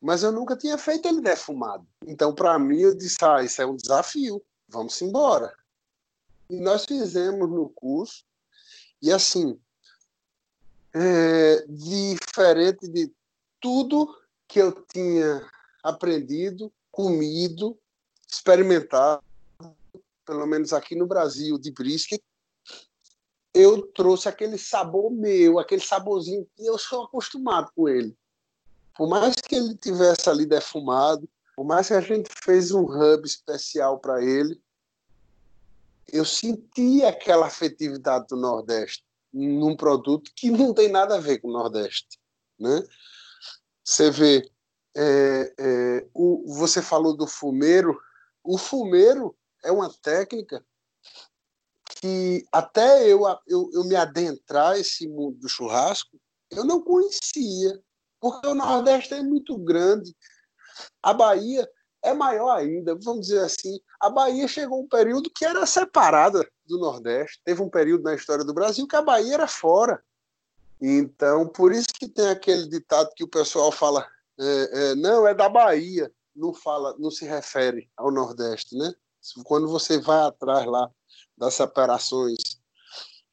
[0.00, 1.86] Mas eu nunca tinha feito ele defumado.
[2.06, 5.54] Então, para mim, eu disse: ah, isso é um desafio, vamos embora.
[6.48, 8.24] E nós fizemos no curso,
[9.00, 9.58] e assim,
[10.94, 13.12] é, diferente de
[13.60, 14.16] tudo
[14.48, 15.48] que eu tinha
[15.82, 17.78] aprendido, comido,
[18.26, 19.22] experimentado,
[20.24, 22.22] pelo menos aqui no Brasil, de brisket,
[23.52, 28.16] eu trouxe aquele sabor meu, aquele saborzinho que eu sou acostumado com ele.
[29.00, 31.26] Por mais que ele tivesse ali defumado,
[31.56, 34.62] por mais que a gente fez um hub especial para ele,
[36.12, 41.48] eu senti aquela afetividade do Nordeste num produto que não tem nada a ver com
[41.48, 42.20] o Nordeste,
[42.58, 42.82] né?
[43.82, 44.46] Você vê,
[44.94, 47.98] é, é, o, você falou do fumeiro,
[48.44, 49.34] o fumeiro
[49.64, 50.62] é uma técnica
[52.02, 56.20] que até eu, eu, eu me adentrar esse mundo do churrasco,
[56.50, 57.82] eu não conhecia,
[58.20, 60.14] porque o Nordeste é muito grande.
[61.02, 61.68] A Bahia
[62.02, 63.80] é maior ainda, vamos dizer assim.
[63.98, 67.40] A Bahia chegou um período que era separada do Nordeste.
[67.44, 70.02] Teve um período na história do Brasil que a Bahia era fora.
[70.80, 74.06] Então, por isso que tem aquele ditado que o pessoal fala,
[74.38, 78.94] é, é, não, é da Bahia, não fala, não se refere ao Nordeste, né?
[79.44, 80.90] Quando você vai atrás lá
[81.36, 82.38] das separações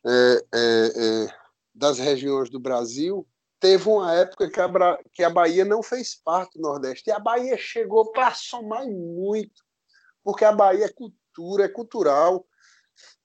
[0.06, 1.36] é, é, é,
[1.74, 3.26] das regiões do Brasil,
[3.60, 7.10] teve uma época que a, que a Bahia não fez parte do Nordeste.
[7.10, 9.64] E a Bahia chegou para somar muito,
[10.24, 12.46] porque a Bahia é cultura, é cultural.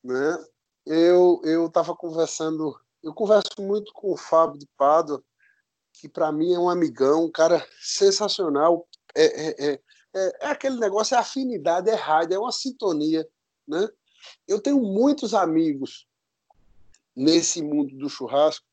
[0.02, 0.44] Né?
[0.86, 5.22] Eu estava conversando, eu converso muito com o Fábio de Pádua,
[5.92, 8.88] que para mim é um amigão, um cara sensacional.
[9.14, 9.80] É, é, é,
[10.14, 13.28] é, é aquele negócio, é afinidade, é rádio, é uma sintonia.
[13.68, 13.88] Né?
[14.48, 16.08] Eu tenho muitos amigos
[17.14, 18.66] nesse mundo do churrasco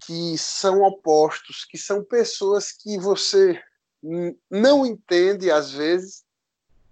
[0.00, 3.60] que são opostos, que são pessoas que você
[4.50, 6.24] não entende às vezes,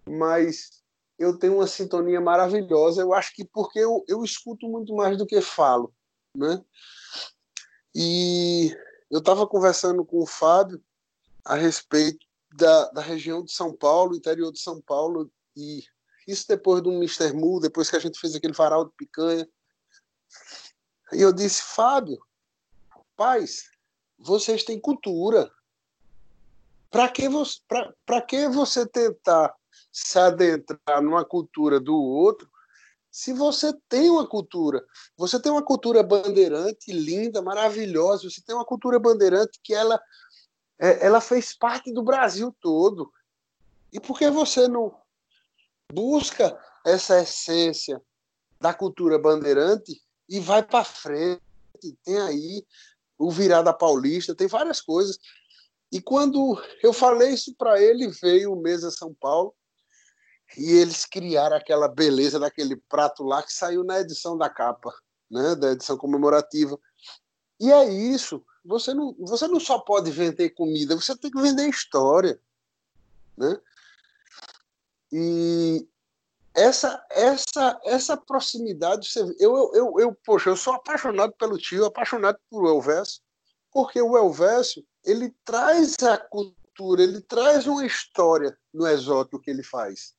[0.09, 0.83] mas
[1.19, 3.01] eu tenho uma sintonia maravilhosa.
[3.01, 5.93] Eu acho que porque eu, eu escuto muito mais do que falo,
[6.35, 6.63] né?
[7.95, 8.77] E
[9.11, 10.83] eu estava conversando com o Fábio
[11.45, 15.83] a respeito da, da região de São Paulo, interior de São Paulo, e
[16.27, 17.33] isso depois do Mr.
[17.33, 19.49] Mu, depois que a gente fez aquele varal de picanha.
[21.13, 22.19] E eu disse, Fábio,
[23.17, 23.71] pais,
[24.19, 25.51] vocês têm cultura.
[26.91, 27.61] Para que, você,
[28.29, 29.55] que você tentar
[29.93, 32.49] se adentrar numa cultura do outro
[33.11, 34.85] se você tem uma cultura?
[35.17, 38.29] Você tem uma cultura bandeirante linda, maravilhosa.
[38.29, 40.01] Você tem uma cultura bandeirante que ela
[40.79, 43.13] é, ela fez parte do Brasil todo.
[43.93, 44.95] E por que você não
[45.93, 48.01] busca essa essência
[48.61, 51.43] da cultura bandeirante e vai para frente?
[52.05, 52.67] Tem aí
[53.19, 55.19] o Virada Paulista, tem várias coisas.
[55.91, 59.55] E quando eu falei isso para ele, veio o Mesa São Paulo
[60.57, 64.93] e eles criaram aquela beleza daquele prato lá que saiu na edição da capa,
[65.31, 66.79] né, da edição comemorativa.
[67.59, 68.45] E é isso.
[68.65, 72.41] Você não, você não só pode vender comida, você tem que vender história.
[73.37, 73.59] Né?
[75.13, 75.89] E
[76.57, 82.39] essa essa essa proximidade, eu, eu, eu, eu, poxa, eu sou apaixonado pelo tio, apaixonado
[82.49, 83.21] por Elvésio,
[83.71, 89.63] porque o Elvésio, ele traz a cultura, ele traz uma história no exótico que ele
[89.63, 90.15] faz.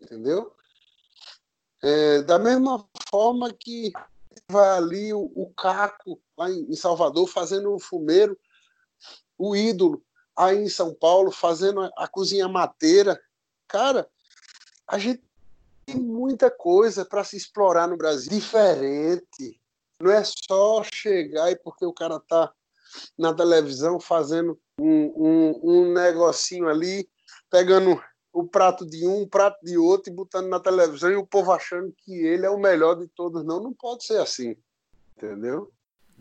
[0.00, 0.52] Entendeu?
[1.80, 3.92] É, da mesma forma que
[4.50, 8.36] vai ali o, o Caco, lá em, em Salvador, fazendo o fumeiro,
[9.38, 10.04] o ídolo,
[10.36, 13.20] aí em São Paulo, fazendo a, a cozinha mateira.
[13.68, 14.08] Cara,
[14.86, 15.22] a gente
[15.86, 19.60] tem muita coisa para se explorar no Brasil diferente.
[20.00, 22.52] Não é só chegar e porque o cara tá
[23.18, 27.08] na televisão fazendo um, um, um negocinho ali,
[27.50, 28.00] pegando
[28.32, 31.52] o prato de um, o prato de outro e botando na televisão e o povo
[31.52, 33.44] achando que ele é o melhor de todos.
[33.44, 34.56] Não, não pode ser assim.
[35.16, 35.72] Entendeu?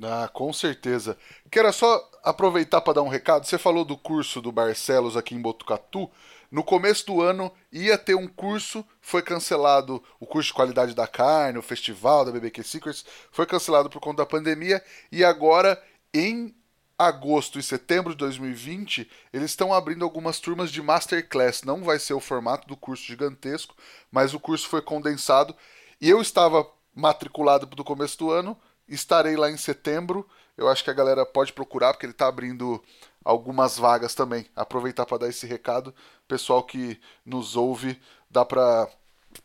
[0.01, 1.17] Ah, com certeza.
[1.51, 3.45] Quero só aproveitar para dar um recado.
[3.45, 6.09] Você falou do curso do Barcelos aqui em Botucatu.
[6.53, 11.07] No começo do ano ia ter um curso, foi cancelado o curso de qualidade da
[11.07, 14.79] carne, o festival da BBQ Secrets, foi cancelado por conta da pandemia
[15.11, 15.83] e agora
[16.13, 16.55] em
[16.95, 21.63] agosto e setembro de 2020, eles estão abrindo algumas turmas de masterclass.
[21.63, 23.75] Não vai ser o formato do curso gigantesco,
[24.11, 25.55] mas o curso foi condensado
[25.99, 28.55] e eu estava matriculado do começo do ano,
[28.87, 30.29] estarei lá em setembro.
[30.55, 32.79] Eu acho que a galera pode procurar porque ele está abrindo
[33.23, 34.45] algumas vagas também.
[34.55, 35.93] Aproveitar para dar esse recado,
[36.27, 37.99] pessoal que nos ouve,
[38.29, 38.89] dá para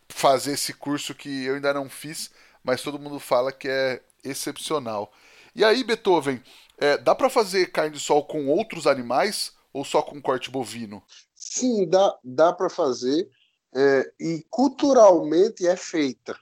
[0.08, 2.30] fazer esse curso que eu ainda não fiz,
[2.62, 5.12] mas todo mundo fala que é excepcional.
[5.54, 6.42] E aí, Beethoven,
[6.76, 11.02] é, dá para fazer carne de sol com outros animais ou só com corte bovino?
[11.34, 13.28] Sim, dá, dá para fazer.
[13.74, 16.38] É, e culturalmente é feita.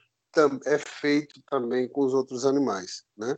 [0.65, 3.03] É feito também com os outros animais.
[3.17, 3.35] Né?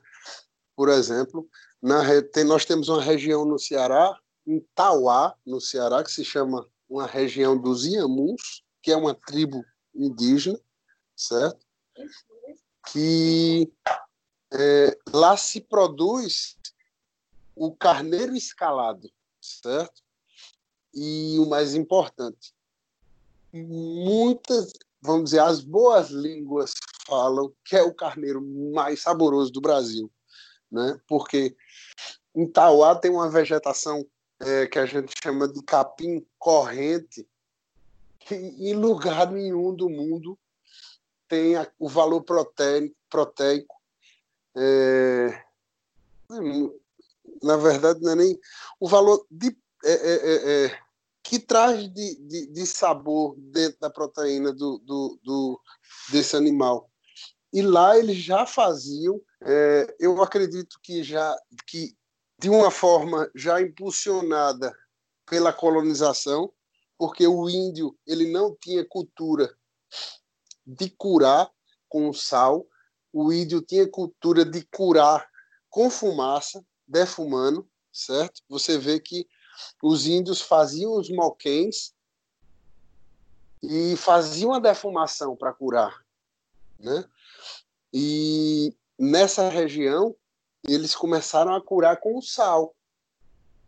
[0.76, 1.48] Por exemplo,
[1.82, 6.68] na, tem, nós temos uma região no Ceará, em Tauá, no Ceará, que se chama
[6.90, 9.64] uma região dos Iamuns, que é uma tribo
[9.94, 10.60] indígena,
[11.16, 11.66] certo?
[12.92, 13.72] Que
[14.52, 16.58] é, lá se produz
[17.56, 20.02] o carneiro escalado, certo?
[20.94, 22.54] E o mais importante,
[23.54, 26.72] muitas, vamos dizer, as boas línguas
[27.06, 28.42] falam que é o carneiro
[28.74, 30.12] mais saboroso do Brasil,
[30.72, 31.00] né?
[31.08, 31.56] Porque
[32.36, 34.06] em Tauá tem uma vegetação
[34.40, 37.28] é, que a gente chama de capim corrente,
[38.20, 40.38] que em lugar nenhum do mundo
[41.28, 43.76] tem a, o valor proteico, proteico
[44.56, 45.44] é,
[47.42, 48.40] na verdade não é nem
[48.80, 50.80] o valor de, é, é, é, é,
[51.24, 55.62] que traz de, de, de, sabor dentro da proteína do, do, do,
[56.12, 56.90] desse animal.
[57.52, 61.36] E lá eles já faziam, é, eu acredito que já
[61.68, 61.96] que
[62.40, 64.74] de uma forma já impulsionada
[65.26, 66.52] pela colonização,
[66.98, 69.54] porque o índio ele não tinha cultura
[70.66, 71.50] de curar
[71.88, 72.68] com sal,
[73.12, 75.28] o índio tinha cultura de curar
[75.70, 78.42] com fumaça, defumando, certo?
[78.48, 79.28] Você vê que
[79.82, 81.94] os índios faziam os malquens
[83.62, 86.04] e faziam a defumação para curar,
[86.80, 87.06] né?
[87.94, 90.16] E nessa região
[90.68, 92.76] eles começaram a curar com sal,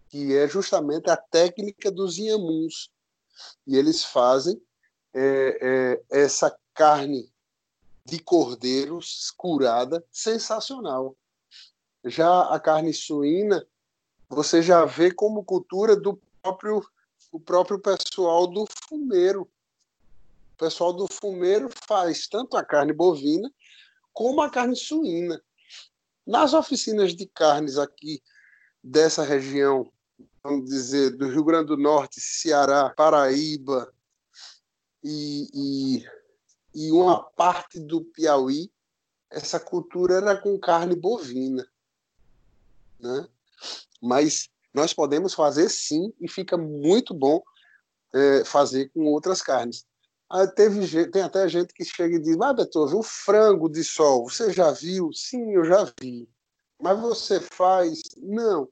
[0.10, 2.92] que é justamente a técnica dos inhamuns.
[3.66, 4.62] E eles fazem
[5.14, 5.58] é,
[6.12, 7.32] é, essa carne
[8.06, 11.16] de cordeiros curada sensacional.
[12.04, 13.66] Já a carne suína,
[14.28, 16.84] você já vê como cultura do próprio
[17.32, 19.44] o próprio pessoal do fumeiro.
[19.44, 23.52] O pessoal do fumeiro faz tanto a carne bovina
[24.14, 25.42] como a carne suína.
[26.26, 28.22] Nas oficinas de carnes aqui
[28.84, 29.92] dessa região,
[30.44, 33.92] vamos dizer, do Rio Grande do Norte, Ceará, Paraíba
[35.04, 36.06] e, e,
[36.76, 38.72] e uma parte do Piauí,
[39.30, 41.68] essa cultura era com carne bovina.
[43.00, 43.28] Né?
[44.02, 47.42] Mas nós podemos fazer sim, e fica muito bom
[48.14, 49.86] é, fazer com outras carnes.
[50.32, 54.30] Aí teve, tem até gente que chega e diz: Ah, Beethoven, o frango de sol,
[54.30, 55.12] você já viu?
[55.14, 56.30] Sim, eu já vi.
[56.82, 58.02] Mas você faz?
[58.16, 58.70] Não.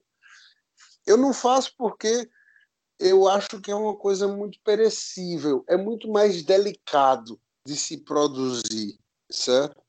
[1.06, 2.30] Eu não faço porque
[2.98, 8.98] eu acho que é uma coisa muito perecível, é muito mais delicado de se produzir,
[9.30, 9.82] certo?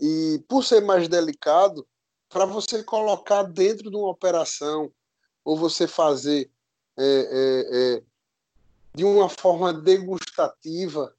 [0.00, 1.86] E por ser mais delicado,
[2.28, 4.92] para você colocar dentro de uma operação,
[5.44, 6.50] ou você fazer
[6.96, 8.02] é, é, é,
[8.94, 11.14] de uma forma degustativa,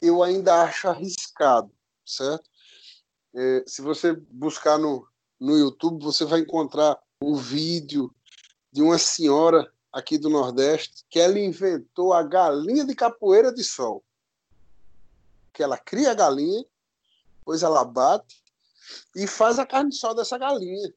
[0.00, 1.70] eu ainda acho arriscado,
[2.04, 2.50] certo?
[3.34, 5.06] É, se você buscar no,
[5.38, 8.14] no YouTube, você vai encontrar um vídeo
[8.72, 14.02] de uma senhora aqui do Nordeste que ela inventou a galinha de capoeira de sol.
[15.52, 16.64] Que ela cria a galinha,
[17.38, 18.42] depois ela bate
[19.14, 20.92] e faz a carne de sol dessa galinha.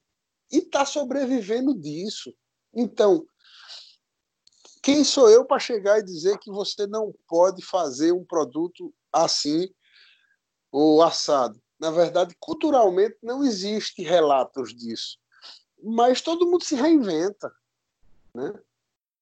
[0.51, 2.33] E está sobrevivendo disso.
[2.73, 3.27] Então,
[4.85, 9.67] quem sou eu para chegar e dizer que você não pode fazer um produto assim
[10.71, 11.59] ou assado?
[11.79, 15.17] Na verdade, culturalmente não existe relatos disso.
[15.83, 17.51] Mas todo mundo se reinventa,
[18.31, 18.53] né?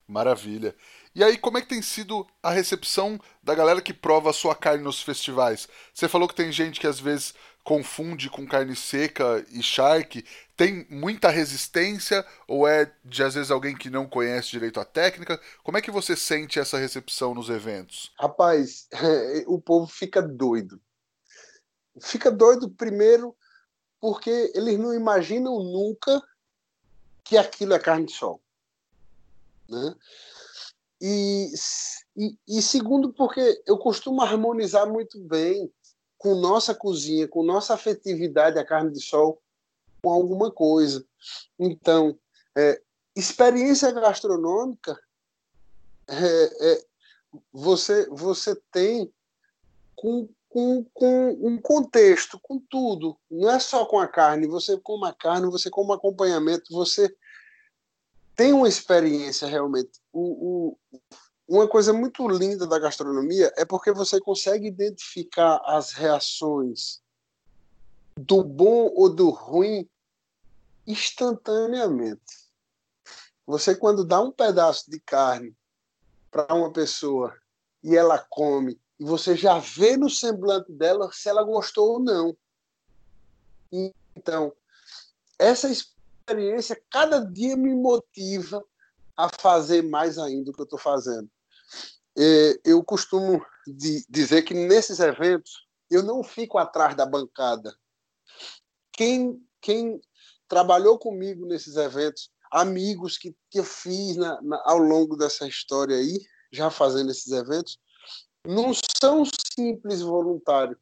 [0.05, 0.75] Maravilha.
[1.15, 4.53] E aí, como é que tem sido a recepção da galera que prova a sua
[4.53, 5.69] carne nos festivais?
[5.93, 7.33] Você falou que tem gente que às vezes
[7.63, 10.25] confunde com carne seca e charque.
[10.55, 15.39] Tem muita resistência ou é de às vezes alguém que não conhece direito a técnica?
[15.63, 18.11] Como é que você sente essa recepção nos eventos?
[18.19, 18.87] Rapaz,
[19.47, 20.79] o povo fica doido.
[22.01, 23.35] Fica doido primeiro
[23.99, 26.21] porque eles não imaginam nunca
[27.23, 28.41] que aquilo é carne de sol.
[29.69, 29.95] Né?
[30.99, 31.53] E,
[32.15, 35.71] e, e, segundo, porque eu costumo harmonizar muito bem
[36.23, 39.41] com nossa cozinha, com nossa afetividade a carne de sol,
[40.01, 41.05] com alguma coisa.
[41.59, 42.17] Então,
[42.55, 42.81] é,
[43.13, 44.97] experiência gastronômica,
[46.07, 46.85] é, é,
[47.51, 49.11] você, você tem
[49.97, 53.17] com, com, com um contexto, com tudo.
[53.29, 57.13] Não é só com a carne, você com a carne, você com um acompanhamento, você
[58.33, 59.99] tem uma experiência realmente.
[60.13, 60.99] O, o,
[61.47, 67.01] uma coisa muito linda da gastronomia é porque você consegue identificar as reações
[68.17, 69.89] do bom ou do ruim
[70.87, 72.43] instantaneamente.
[73.45, 75.55] Você, quando dá um pedaço de carne
[76.31, 77.35] para uma pessoa
[77.83, 82.37] e ela come, e você já vê no semblante dela se ela gostou ou não.
[84.15, 84.53] Então,
[85.37, 88.63] essa experiência cada dia me motiva
[89.17, 91.29] a fazer mais ainda o que eu estou fazendo.
[92.63, 93.43] Eu costumo
[94.09, 97.75] dizer que nesses eventos eu não fico atrás da bancada.
[98.91, 100.01] Quem, quem
[100.47, 105.95] trabalhou comigo nesses eventos, amigos que, que eu fiz na, na, ao longo dessa história
[105.95, 106.19] aí,
[106.51, 107.79] já fazendo esses eventos,
[108.45, 109.23] não são
[109.55, 110.77] simples voluntários,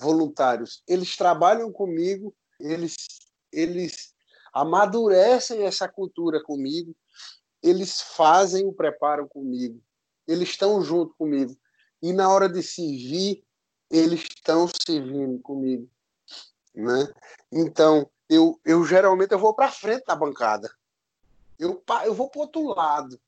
[0.00, 0.82] voluntários.
[0.88, 2.96] Eles trabalham comigo, eles,
[3.52, 4.12] eles
[4.52, 6.96] amadurecem essa cultura comigo,
[7.62, 9.80] eles fazem o preparo comigo,
[10.26, 11.56] eles estão junto comigo.
[12.00, 13.44] E na hora de servir,
[13.90, 15.88] eles estão servindo comigo.
[16.74, 17.12] Né?
[17.52, 20.70] Então, eu, eu geralmente eu vou para frente da bancada.
[21.58, 23.20] Eu, eu vou para outro lado.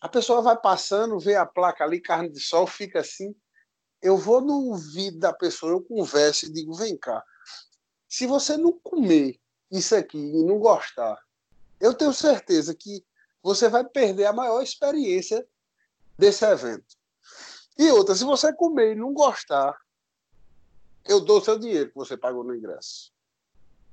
[0.00, 3.34] A pessoa vai passando, vê a placa ali, carne de sol, fica assim.
[4.00, 7.24] Eu vou no ouvido da pessoa, eu converso e digo: vem cá.
[8.06, 11.18] Se você não comer isso aqui e não gostar,
[11.80, 13.04] eu tenho certeza que
[13.44, 15.46] você vai perder a maior experiência
[16.18, 16.96] desse evento.
[17.76, 19.78] E outra, se você comer e não gostar,
[21.04, 23.12] eu dou seu dinheiro que você pagou no ingresso.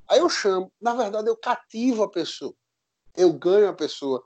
[0.07, 2.55] Aí eu chamo, na verdade eu cativo a pessoa,
[3.15, 4.23] eu ganho a pessoa.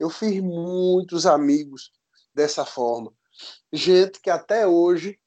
[0.00, 1.92] Eu fiz muitos amigos
[2.34, 3.12] dessa forma.
[3.72, 5.20] Gente que até hoje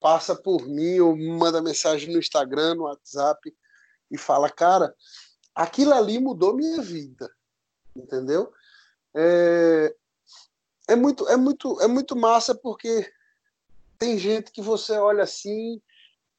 [0.00, 3.54] passa por mim ou manda mensagem no Instagram, no WhatsApp,
[4.10, 4.94] e fala, cara,
[5.54, 7.30] aquilo ali mudou minha vida,
[7.98, 8.52] entendeu?
[9.14, 9.94] É,
[10.88, 13.10] é muito, é muito, é muito massa porque
[13.98, 15.80] tem gente que você olha assim,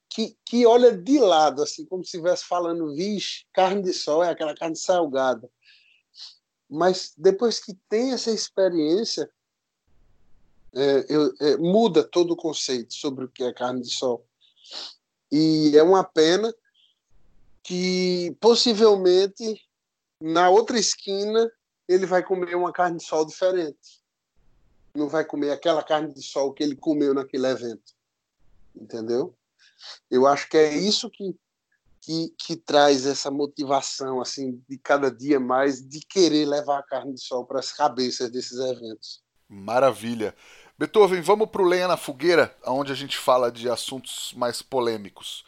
[0.09, 4.29] que, que olha de lado, assim, como se estivesse falando, vixe, carne de sol é
[4.29, 5.49] aquela carne salgada.
[6.69, 9.29] Mas depois que tem essa experiência,
[10.73, 14.25] é, eu, é, muda todo o conceito sobre o que é carne de sol.
[15.31, 16.53] E é uma pena
[17.63, 19.66] que possivelmente
[20.19, 21.49] na outra esquina
[21.87, 24.01] ele vai comer uma carne de sol diferente.
[24.93, 27.93] Não vai comer aquela carne de sol que ele comeu naquele evento.
[28.75, 29.35] Entendeu?
[30.09, 31.35] Eu acho que é isso que,
[32.01, 37.13] que, que traz essa motivação assim de cada dia mais de querer levar a carne
[37.13, 39.21] de sol para as cabeças desses eventos.
[39.47, 40.35] Maravilha.
[40.77, 45.45] Beethoven, vamos para o Lenha na Fogueira, onde a gente fala de assuntos mais polêmicos.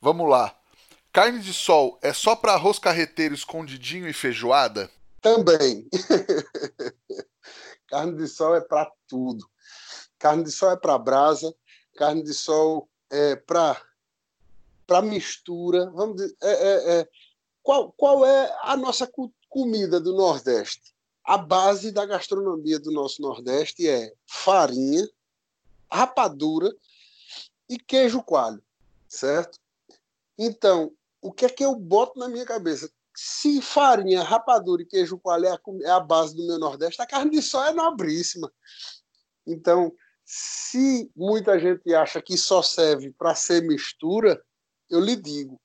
[0.00, 0.56] Vamos lá.
[1.14, 4.90] Carne de sol é só para arroz carreteiro escondidinho e feijoada?
[5.22, 5.88] Também.
[7.86, 9.48] carne de sol é para tudo.
[10.18, 11.54] Carne de sol é para brasa,
[11.94, 13.80] carne de sol é para
[14.88, 15.88] para mistura.
[15.92, 17.08] Vamos dizer, é, é, é.
[17.62, 19.08] Qual, qual é a nossa
[19.48, 20.92] comida do Nordeste?
[21.22, 25.08] A base da gastronomia do nosso Nordeste é farinha,
[25.88, 26.74] rapadura
[27.68, 28.60] e queijo coalho,
[29.08, 29.60] certo?
[30.36, 30.92] Então,
[31.24, 32.90] o que é que eu boto na minha cabeça?
[33.16, 37.06] Se farinha, rapadura e queijo coalho é a, é a base do meu Nordeste, a
[37.06, 38.52] carne de sol é nobríssima.
[39.46, 39.90] Então,
[40.22, 44.38] se muita gente acha que só serve para ser mistura,
[44.90, 45.58] eu lhe digo,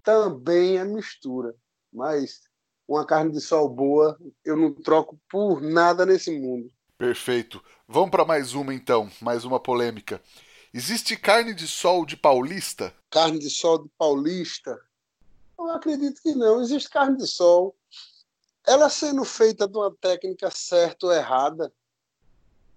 [0.00, 1.56] também é mistura.
[1.92, 2.42] Mas
[2.86, 6.70] uma carne de sol boa, eu não troco por nada nesse mundo.
[6.96, 7.60] Perfeito.
[7.88, 10.22] Vamos para mais uma então, mais uma polêmica.
[10.76, 12.92] Existe carne de sol de paulista?
[13.08, 14.76] Carne de sol de paulista?
[15.56, 16.60] Eu acredito que não.
[16.60, 17.76] Existe carne de sol.
[18.66, 21.72] Ela sendo feita de uma técnica certa ou errada,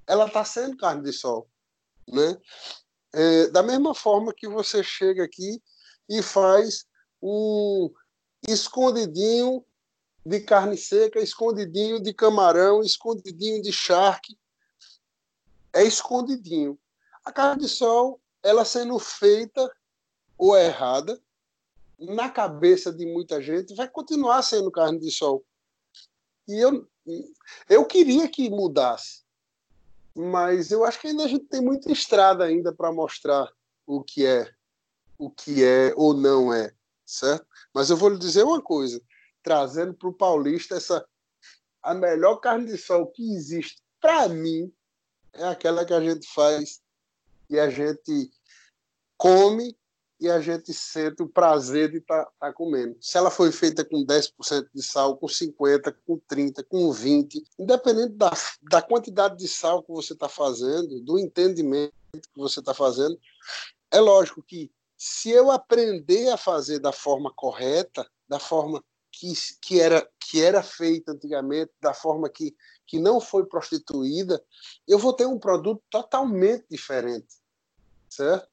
[0.05, 1.49] ela está sendo carne de sol.
[2.07, 2.37] Né?
[3.13, 5.59] É, da mesma forma que você chega aqui
[6.07, 6.85] e faz
[7.19, 7.91] um
[8.47, 9.65] escondidinho
[10.23, 14.37] de carne seca, escondidinho de camarão, escondidinho de charque.
[15.73, 16.77] É escondidinho.
[17.27, 19.69] A carne de sol, ela sendo feita
[20.37, 21.21] ou errada,
[21.99, 25.43] na cabeça de muita gente, vai continuar sendo carne de sol.
[26.47, 26.87] E eu,
[27.67, 29.25] eu queria que mudasse,
[30.15, 33.51] mas eu acho que ainda a gente tem muita estrada ainda para mostrar
[33.85, 34.49] o que é,
[35.17, 36.73] o que é ou não é,
[37.05, 37.45] certo?
[37.73, 39.01] Mas eu vou lhe dizer uma coisa,
[39.43, 41.05] trazendo para o paulista essa
[41.83, 44.73] a melhor carne de sol que existe para mim
[45.33, 46.81] é aquela que a gente faz
[47.49, 48.29] e a gente
[49.17, 49.75] come
[50.19, 52.97] e a gente sente o prazer de estar tá, tá comendo.
[52.99, 58.13] Se ela foi feita com 10% de sal, com 50%, com 30%, com 20%, independente
[58.13, 58.31] da,
[58.63, 63.17] da quantidade de sal que você está fazendo, do entendimento que você está fazendo,
[63.91, 68.83] é lógico que se eu aprender a fazer da forma correta, da forma
[69.19, 72.55] que, que, era, que era feita antigamente, da forma que,
[72.85, 74.43] que não foi prostituída,
[74.87, 77.35] eu vou ter um produto totalmente diferente,
[78.09, 78.47] certo?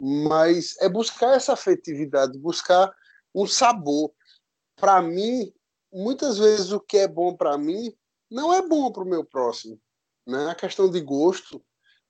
[0.00, 2.94] mas é buscar essa afetividade, buscar
[3.34, 4.12] um sabor.
[4.76, 5.52] Para mim,
[5.92, 7.94] muitas vezes o que é bom para mim
[8.30, 9.80] não é bom para o meu próximo.
[10.26, 10.50] Né?
[10.50, 11.64] A questão de gosto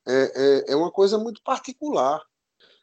[0.06, 2.20] é, é, é uma coisa muito particular.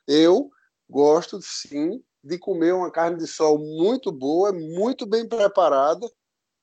[0.08, 0.52] Eu
[0.90, 6.10] gosto, sim, de comer uma carne de sol muito boa, muito bem preparada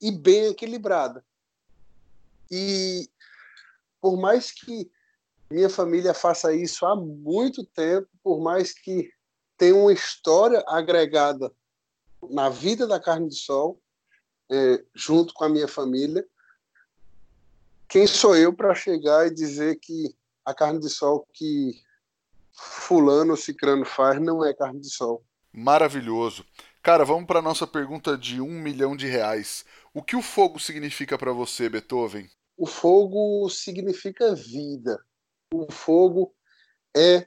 [0.00, 1.24] e bem equilibrada.
[2.50, 3.08] E
[4.00, 4.90] por mais que
[5.50, 9.10] minha família faça isso há muito tempo, por mais que
[9.56, 11.52] tenha uma história agregada
[12.30, 13.80] na vida da carne de sol,
[14.50, 16.26] é, junto com a minha família.
[17.88, 21.82] Quem sou eu para chegar e dizer que a carne de sol que
[22.52, 25.24] fulano ou cicrano faz não é carne de sol?
[25.52, 26.44] Maravilhoso.
[26.82, 29.64] Cara, vamos para nossa pergunta de um milhão de reais.
[29.92, 32.30] O que o fogo significa para você, Beethoven?
[32.56, 34.98] O fogo significa vida
[35.52, 36.34] o fogo
[36.94, 37.26] é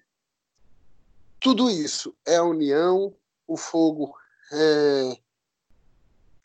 [1.39, 2.15] tudo isso.
[2.25, 3.15] É a união,
[3.47, 4.15] o fogo
[4.51, 5.19] é,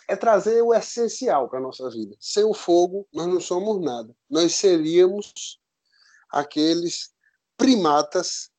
[0.08, 2.16] é trazer o essencial para a nossa vida.
[2.20, 4.14] Sem o fogo, nós não somos nada.
[4.28, 5.60] Nós seríamos
[6.30, 7.14] aqueles
[7.56, 8.50] primatas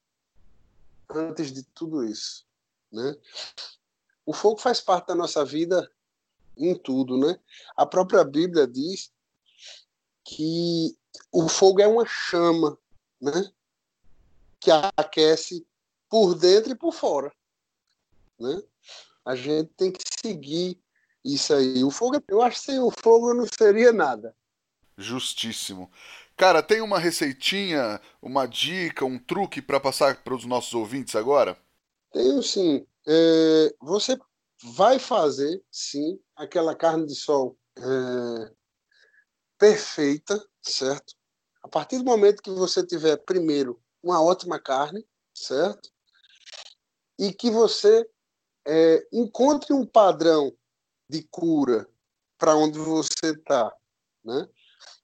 [1.09, 2.45] antes de tudo isso.
[2.91, 3.15] Né?
[4.25, 5.89] O fogo faz parte da nossa vida
[6.57, 7.17] em tudo.
[7.17, 7.39] Né?
[7.75, 9.11] A própria Bíblia diz
[10.23, 10.97] que
[11.31, 12.77] o fogo é uma chama
[13.21, 13.51] né?
[14.59, 15.65] que aquece
[16.09, 17.31] por dentro e por fora.
[18.39, 18.61] Né?
[19.25, 20.79] A gente tem que seguir
[21.23, 21.83] isso aí.
[21.83, 24.35] O fogo, eu acho que sem o fogo não seria nada.
[24.97, 25.91] Justíssimo.
[26.35, 31.57] Cara, tem uma receitinha, uma dica, um truque para passar para os nossos ouvintes agora?
[32.17, 32.83] Tenho sim.
[33.07, 34.17] É, você
[34.75, 38.53] vai fazer, sim, aquela carne de sol é,
[39.55, 41.13] perfeita, certo?
[41.61, 45.91] A partir do momento que você tiver, primeiro, uma ótima carne, certo?
[47.19, 48.09] E que você
[48.65, 50.51] é, encontre um padrão
[51.07, 51.87] de cura
[52.35, 53.71] para onde você está,
[54.25, 54.49] né?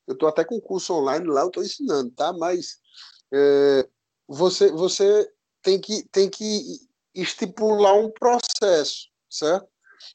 [0.07, 2.33] Eu estou até com curso online lá, eu estou ensinando, tá?
[2.33, 2.81] Mas
[3.31, 3.87] é,
[4.27, 9.67] você, você tem, que, tem que estipular um processo, certo?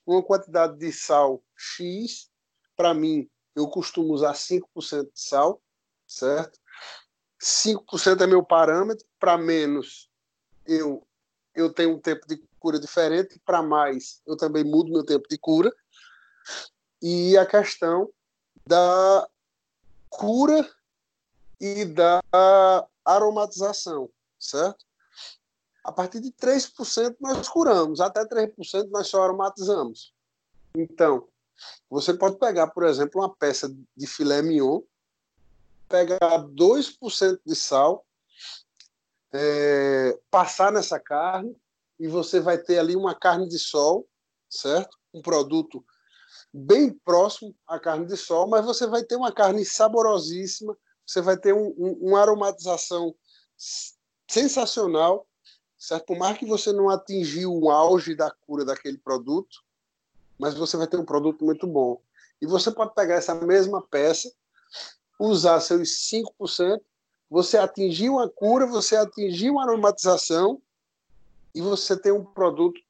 [0.07, 2.31] Uma quantidade de sal X,
[2.77, 5.63] para mim, eu costumo usar 5% de sal,
[6.07, 6.59] certo?
[7.41, 10.11] 5% é meu parâmetro, para menos
[10.67, 11.05] eu
[11.55, 15.37] eu tenho um tempo de cura diferente, para mais eu também mudo meu tempo de
[15.37, 15.75] cura.
[17.03, 18.09] E a questão
[18.65, 19.29] da
[20.09, 20.69] cura
[21.61, 22.23] e da
[23.05, 24.85] aromatização, certo?
[25.89, 30.13] A partir de 3% nós curamos, até 3% nós só aromatizamos.
[30.77, 31.27] Então,
[31.89, 34.83] você pode pegar, por exemplo, uma peça de filé mignon,
[35.89, 38.05] pegar 2% de sal,
[39.33, 41.57] é, passar nessa carne
[41.99, 44.07] e você vai ter ali uma carne de sol,
[44.47, 44.95] certo?
[45.15, 45.83] Um produto
[46.53, 50.77] bem próximo à carne de sol, mas você vai ter uma carne saborosíssima,
[51.07, 53.15] você vai ter um, um, uma aromatização
[54.29, 55.27] sensacional,
[55.79, 56.07] certo?
[56.07, 59.63] Por mais que você não atingiu o auge da cura daquele produto,
[60.39, 62.01] mas você vai ter um produto muito bom.
[62.41, 64.31] E você pode pegar essa mesma peça,
[65.19, 66.81] usar seus 5%,
[67.31, 70.61] você atingiu a cura, você atingiu a aromatização
[71.55, 72.81] e você tem um produto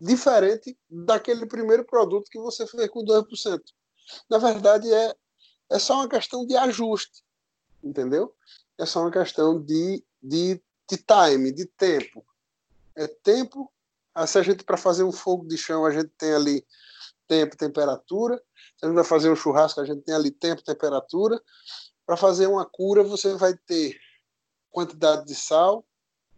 [0.00, 3.60] diferente daquele primeiro produto que você fez com 2%.
[4.28, 5.14] Na verdade, é,
[5.70, 7.24] é só uma questão de ajuste,
[7.82, 8.34] entendeu?
[8.78, 12.24] É só uma questão de, de, de time, de tempo.
[12.94, 13.70] É tempo.
[14.14, 16.64] Ah, se a gente, para fazer um fogo de chão, a gente tem ali
[17.26, 18.40] tempo, temperatura.
[18.76, 21.40] Se a gente vai fazer um churrasco, a gente tem ali tempo, temperatura.
[22.06, 23.98] Para fazer uma cura, você vai ter
[24.70, 25.84] quantidade de sal,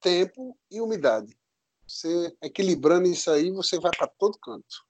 [0.00, 1.36] tempo e umidade.
[1.86, 4.84] Você equilibrando isso aí, você vai para todo canto.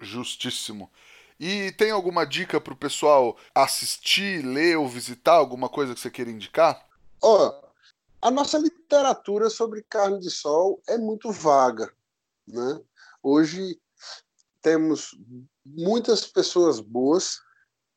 [0.00, 0.90] Justíssimo.
[1.38, 5.34] E tem alguma dica para o pessoal assistir, ler ou visitar?
[5.34, 6.86] Alguma coisa que você queira indicar?
[7.20, 7.63] Ó, oh,
[8.24, 11.92] a nossa literatura sobre carne de sol é muito vaga,
[12.48, 12.80] né?
[13.22, 13.78] Hoje
[14.62, 15.14] temos
[15.62, 17.38] muitas pessoas boas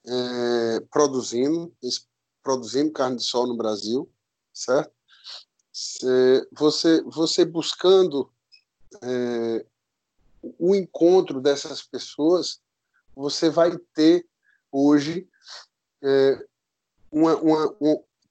[0.06, 1.74] é, produzindo,
[2.44, 4.12] produzindo carne de sol no Brasil,
[4.54, 4.92] certo?
[6.52, 8.30] Você, você buscando
[9.02, 9.66] é,
[10.60, 12.62] o encontro dessas pessoas,
[13.16, 14.28] você vai ter
[14.70, 15.26] hoje
[16.04, 16.46] é,
[17.10, 17.78] uma, uma,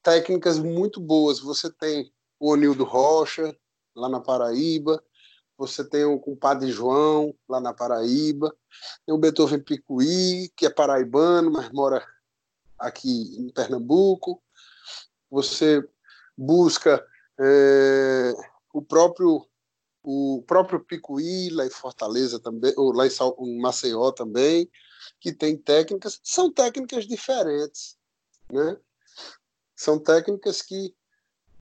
[0.07, 1.37] técnicas muito boas.
[1.41, 3.53] Você tem o Onildo Rocha,
[3.93, 5.03] lá na Paraíba,
[5.57, 8.55] você tem o compadre João, lá na Paraíba,
[9.05, 12.07] tem o Beethoven Picuí, que é paraibano, mas mora
[12.79, 14.41] aqui em Pernambuco.
[15.29, 15.85] Você
[16.37, 17.05] busca
[17.37, 18.33] é,
[18.73, 19.45] o próprio
[20.01, 24.71] o próprio Picuí, lá em Fortaleza também, ou lá em Maceió também,
[25.19, 27.97] que tem técnicas, são técnicas diferentes,
[28.49, 28.77] né?
[29.77, 30.93] São técnicas que,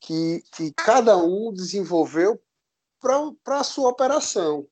[0.00, 2.42] que, que cada um desenvolveu
[3.44, 4.66] para a sua operação.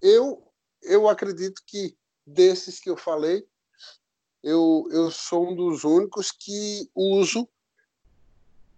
[0.00, 0.52] Eu,
[0.82, 3.46] eu acredito que desses que eu falei,
[4.42, 7.48] eu, eu sou um dos únicos que uso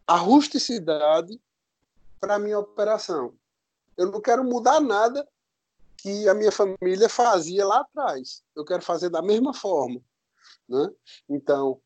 [0.06, 1.40] a rusticidade
[2.20, 3.34] para minha operação.
[3.96, 5.26] Eu não quero mudar nada
[5.96, 8.44] que a minha família fazia lá atrás.
[8.54, 9.98] Eu quero fazer da mesma forma.
[10.68, 10.90] Né?
[11.26, 11.80] Então,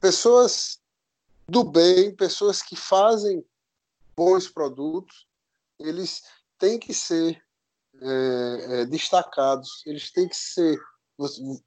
[0.00, 0.81] pessoas
[1.48, 3.44] do bem, pessoas que fazem
[4.16, 5.26] bons produtos,
[5.78, 6.22] eles
[6.58, 7.42] têm que ser
[8.00, 10.78] é, é, destacados, eles têm que ser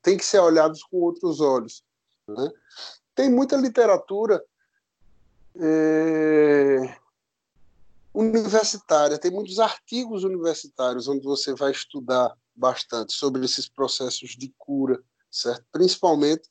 [0.02, 1.84] têm que ser olhados com outros olhos.
[2.28, 2.52] Né?
[3.14, 4.44] Tem muita literatura
[5.56, 6.98] é,
[8.14, 15.02] universitária, tem muitos artigos universitários onde você vai estudar bastante sobre esses processos de cura,
[15.30, 15.64] certo?
[15.72, 16.50] Principalmente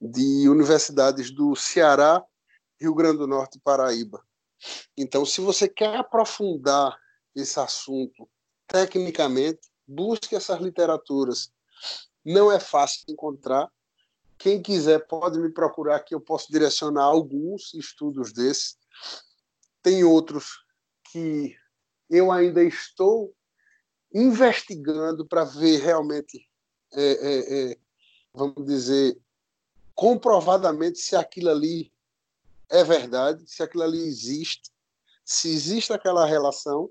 [0.00, 2.22] de universidades do Ceará,
[2.80, 4.22] Rio Grande do Norte e Paraíba.
[4.96, 6.96] Então, se você quer aprofundar
[7.34, 8.28] esse assunto
[8.66, 11.52] tecnicamente, busque essas literaturas.
[12.24, 13.70] Não é fácil encontrar.
[14.38, 18.76] Quem quiser pode me procurar que eu posso direcionar alguns estudos desses.
[19.82, 20.64] Tem outros
[21.10, 21.56] que
[22.10, 23.34] eu ainda estou
[24.12, 26.46] investigando para ver realmente,
[26.92, 27.78] é, é, é,
[28.32, 29.18] vamos dizer,
[29.96, 31.90] comprovadamente se aquilo ali
[32.70, 34.70] é verdade, se aquilo ali existe,
[35.24, 36.90] se existe aquela relação.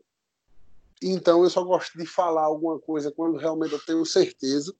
[1.01, 4.75] Então eu só gosto de falar alguma coisa quando realmente eu tenho certeza.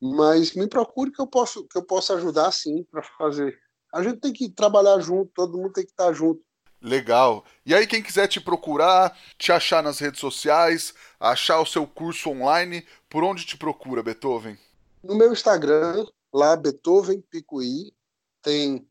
[0.00, 3.58] Mas me procure que eu posso que eu possa ajudar sim para fazer.
[3.92, 6.46] A gente tem que trabalhar junto, todo mundo tem que estar junto
[6.80, 7.44] Legal.
[7.64, 12.30] E aí, quem quiser te procurar, te achar nas redes sociais, achar o seu curso
[12.30, 14.58] online, por onde te procura, Beethoven?
[15.02, 16.06] No meu Instagram,
[16.36, 17.94] lá, Beethoven Picuí,
[18.42, 18.86] tem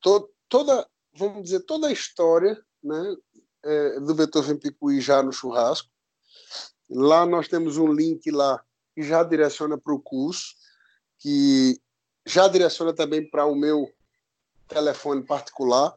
[0.00, 3.16] to toda, vamos dizer, toda a história né,
[3.64, 5.88] é, do Beethoven Picuí já no churrasco.
[6.90, 8.62] Lá nós temos um link lá
[8.94, 10.54] que já direciona para o curso,
[11.18, 11.80] que
[12.26, 13.90] já direciona também para o meu
[14.68, 15.96] telefone particular,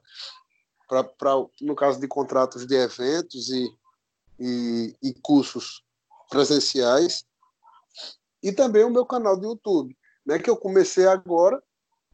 [0.87, 3.67] pra, no caso de contratos de eventos e,
[4.39, 5.83] e, e cursos
[6.29, 7.25] presenciais,
[8.43, 11.61] e também o meu canal do YouTube, né, que eu comecei agora,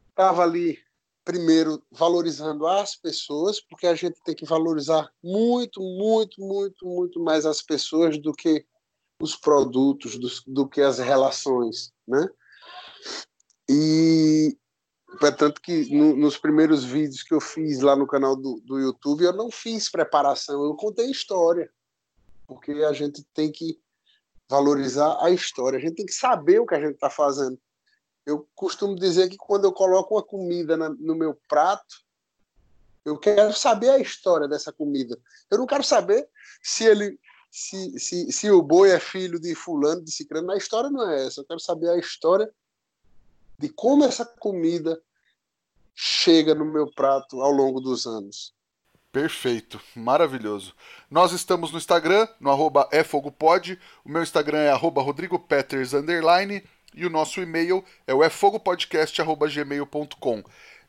[0.10, 0.78] estava ali
[1.24, 7.46] primeiro valorizando as pessoas, porque a gente tem que valorizar muito, muito, muito, muito mais
[7.46, 8.66] as pessoas do que
[9.22, 12.28] os produtos, do, do que as relações, né?
[13.70, 14.58] E,
[15.38, 19.24] tanto que no, nos primeiros vídeos que eu fiz lá no canal do, do YouTube,
[19.24, 21.72] eu não fiz preparação, eu contei história.
[22.48, 23.80] Porque a gente tem que
[24.50, 27.58] valorizar a história, a gente tem que saber o que a gente está fazendo.
[28.26, 32.04] Eu costumo dizer que quando eu coloco uma comida na, no meu prato,
[33.04, 35.18] eu quero saber a história dessa comida.
[35.50, 36.28] Eu não quero saber
[36.62, 37.20] se ele
[37.50, 40.52] se, se, se o boi é filho de fulano, de ciclano.
[40.52, 41.42] A história não é essa.
[41.42, 42.50] Eu quero saber a história
[43.58, 45.02] de como essa comida
[45.94, 48.54] chega no meu prato ao longo dos anos.
[49.12, 50.74] Perfeito, maravilhoso.
[51.10, 55.94] Nós estamos no Instagram, no arroba efogopod, o meu Instagram é arroba rodrigopeters,
[56.96, 60.44] e o nosso e-mail é o efogopodcast.gmail.com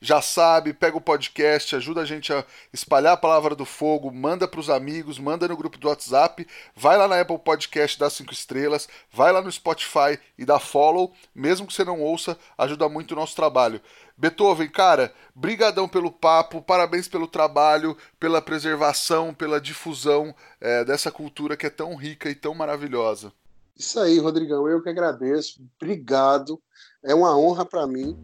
[0.04, 4.48] já sabe, pega o podcast, ajuda a gente a espalhar a palavra do fogo, manda
[4.48, 6.44] para os amigos, manda no grupo do WhatsApp,
[6.74, 11.14] vai lá na Apple Podcast, dá cinco estrelas, vai lá no Spotify e dá follow,
[11.32, 13.80] mesmo que você não ouça, ajuda muito o nosso trabalho.
[14.18, 21.56] Beethoven, cara, brigadão pelo papo, parabéns pelo trabalho, pela preservação, pela difusão é, dessa cultura
[21.56, 23.32] que é tão rica e tão maravilhosa.
[23.76, 26.60] Isso aí, Rodrigão, eu que agradeço, obrigado.
[27.04, 28.16] É uma honra para mim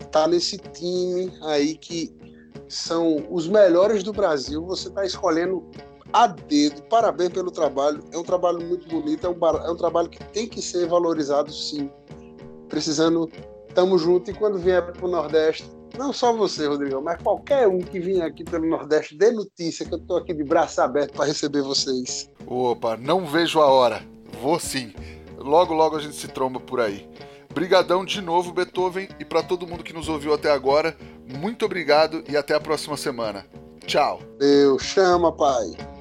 [0.00, 2.14] estar nesse time aí que
[2.68, 4.64] são os melhores do Brasil.
[4.66, 5.70] Você está escolhendo
[6.12, 6.82] a dedo.
[6.84, 8.02] Parabéns pelo trabalho.
[8.12, 9.26] É um trabalho muito bonito.
[9.26, 11.90] É um, é um trabalho que tem que ser valorizado, sim.
[12.68, 13.28] Precisando,
[13.74, 14.30] tamo junto.
[14.30, 18.22] E quando vier para o Nordeste, não só você, Rodrigo, mas qualquer um que vier
[18.22, 22.30] aqui pelo Nordeste, dê notícia que eu estou aqui de braço aberto para receber vocês.
[22.46, 24.13] Opa, não vejo a hora.
[24.40, 24.92] Vou sim.
[25.38, 27.08] Logo, logo a gente se tromba por aí.
[27.52, 30.96] Brigadão de novo, Beethoven, e para todo mundo que nos ouviu até agora,
[31.38, 33.46] muito obrigado e até a próxima semana.
[33.86, 34.20] Tchau.
[34.38, 35.93] Deus chama, pai.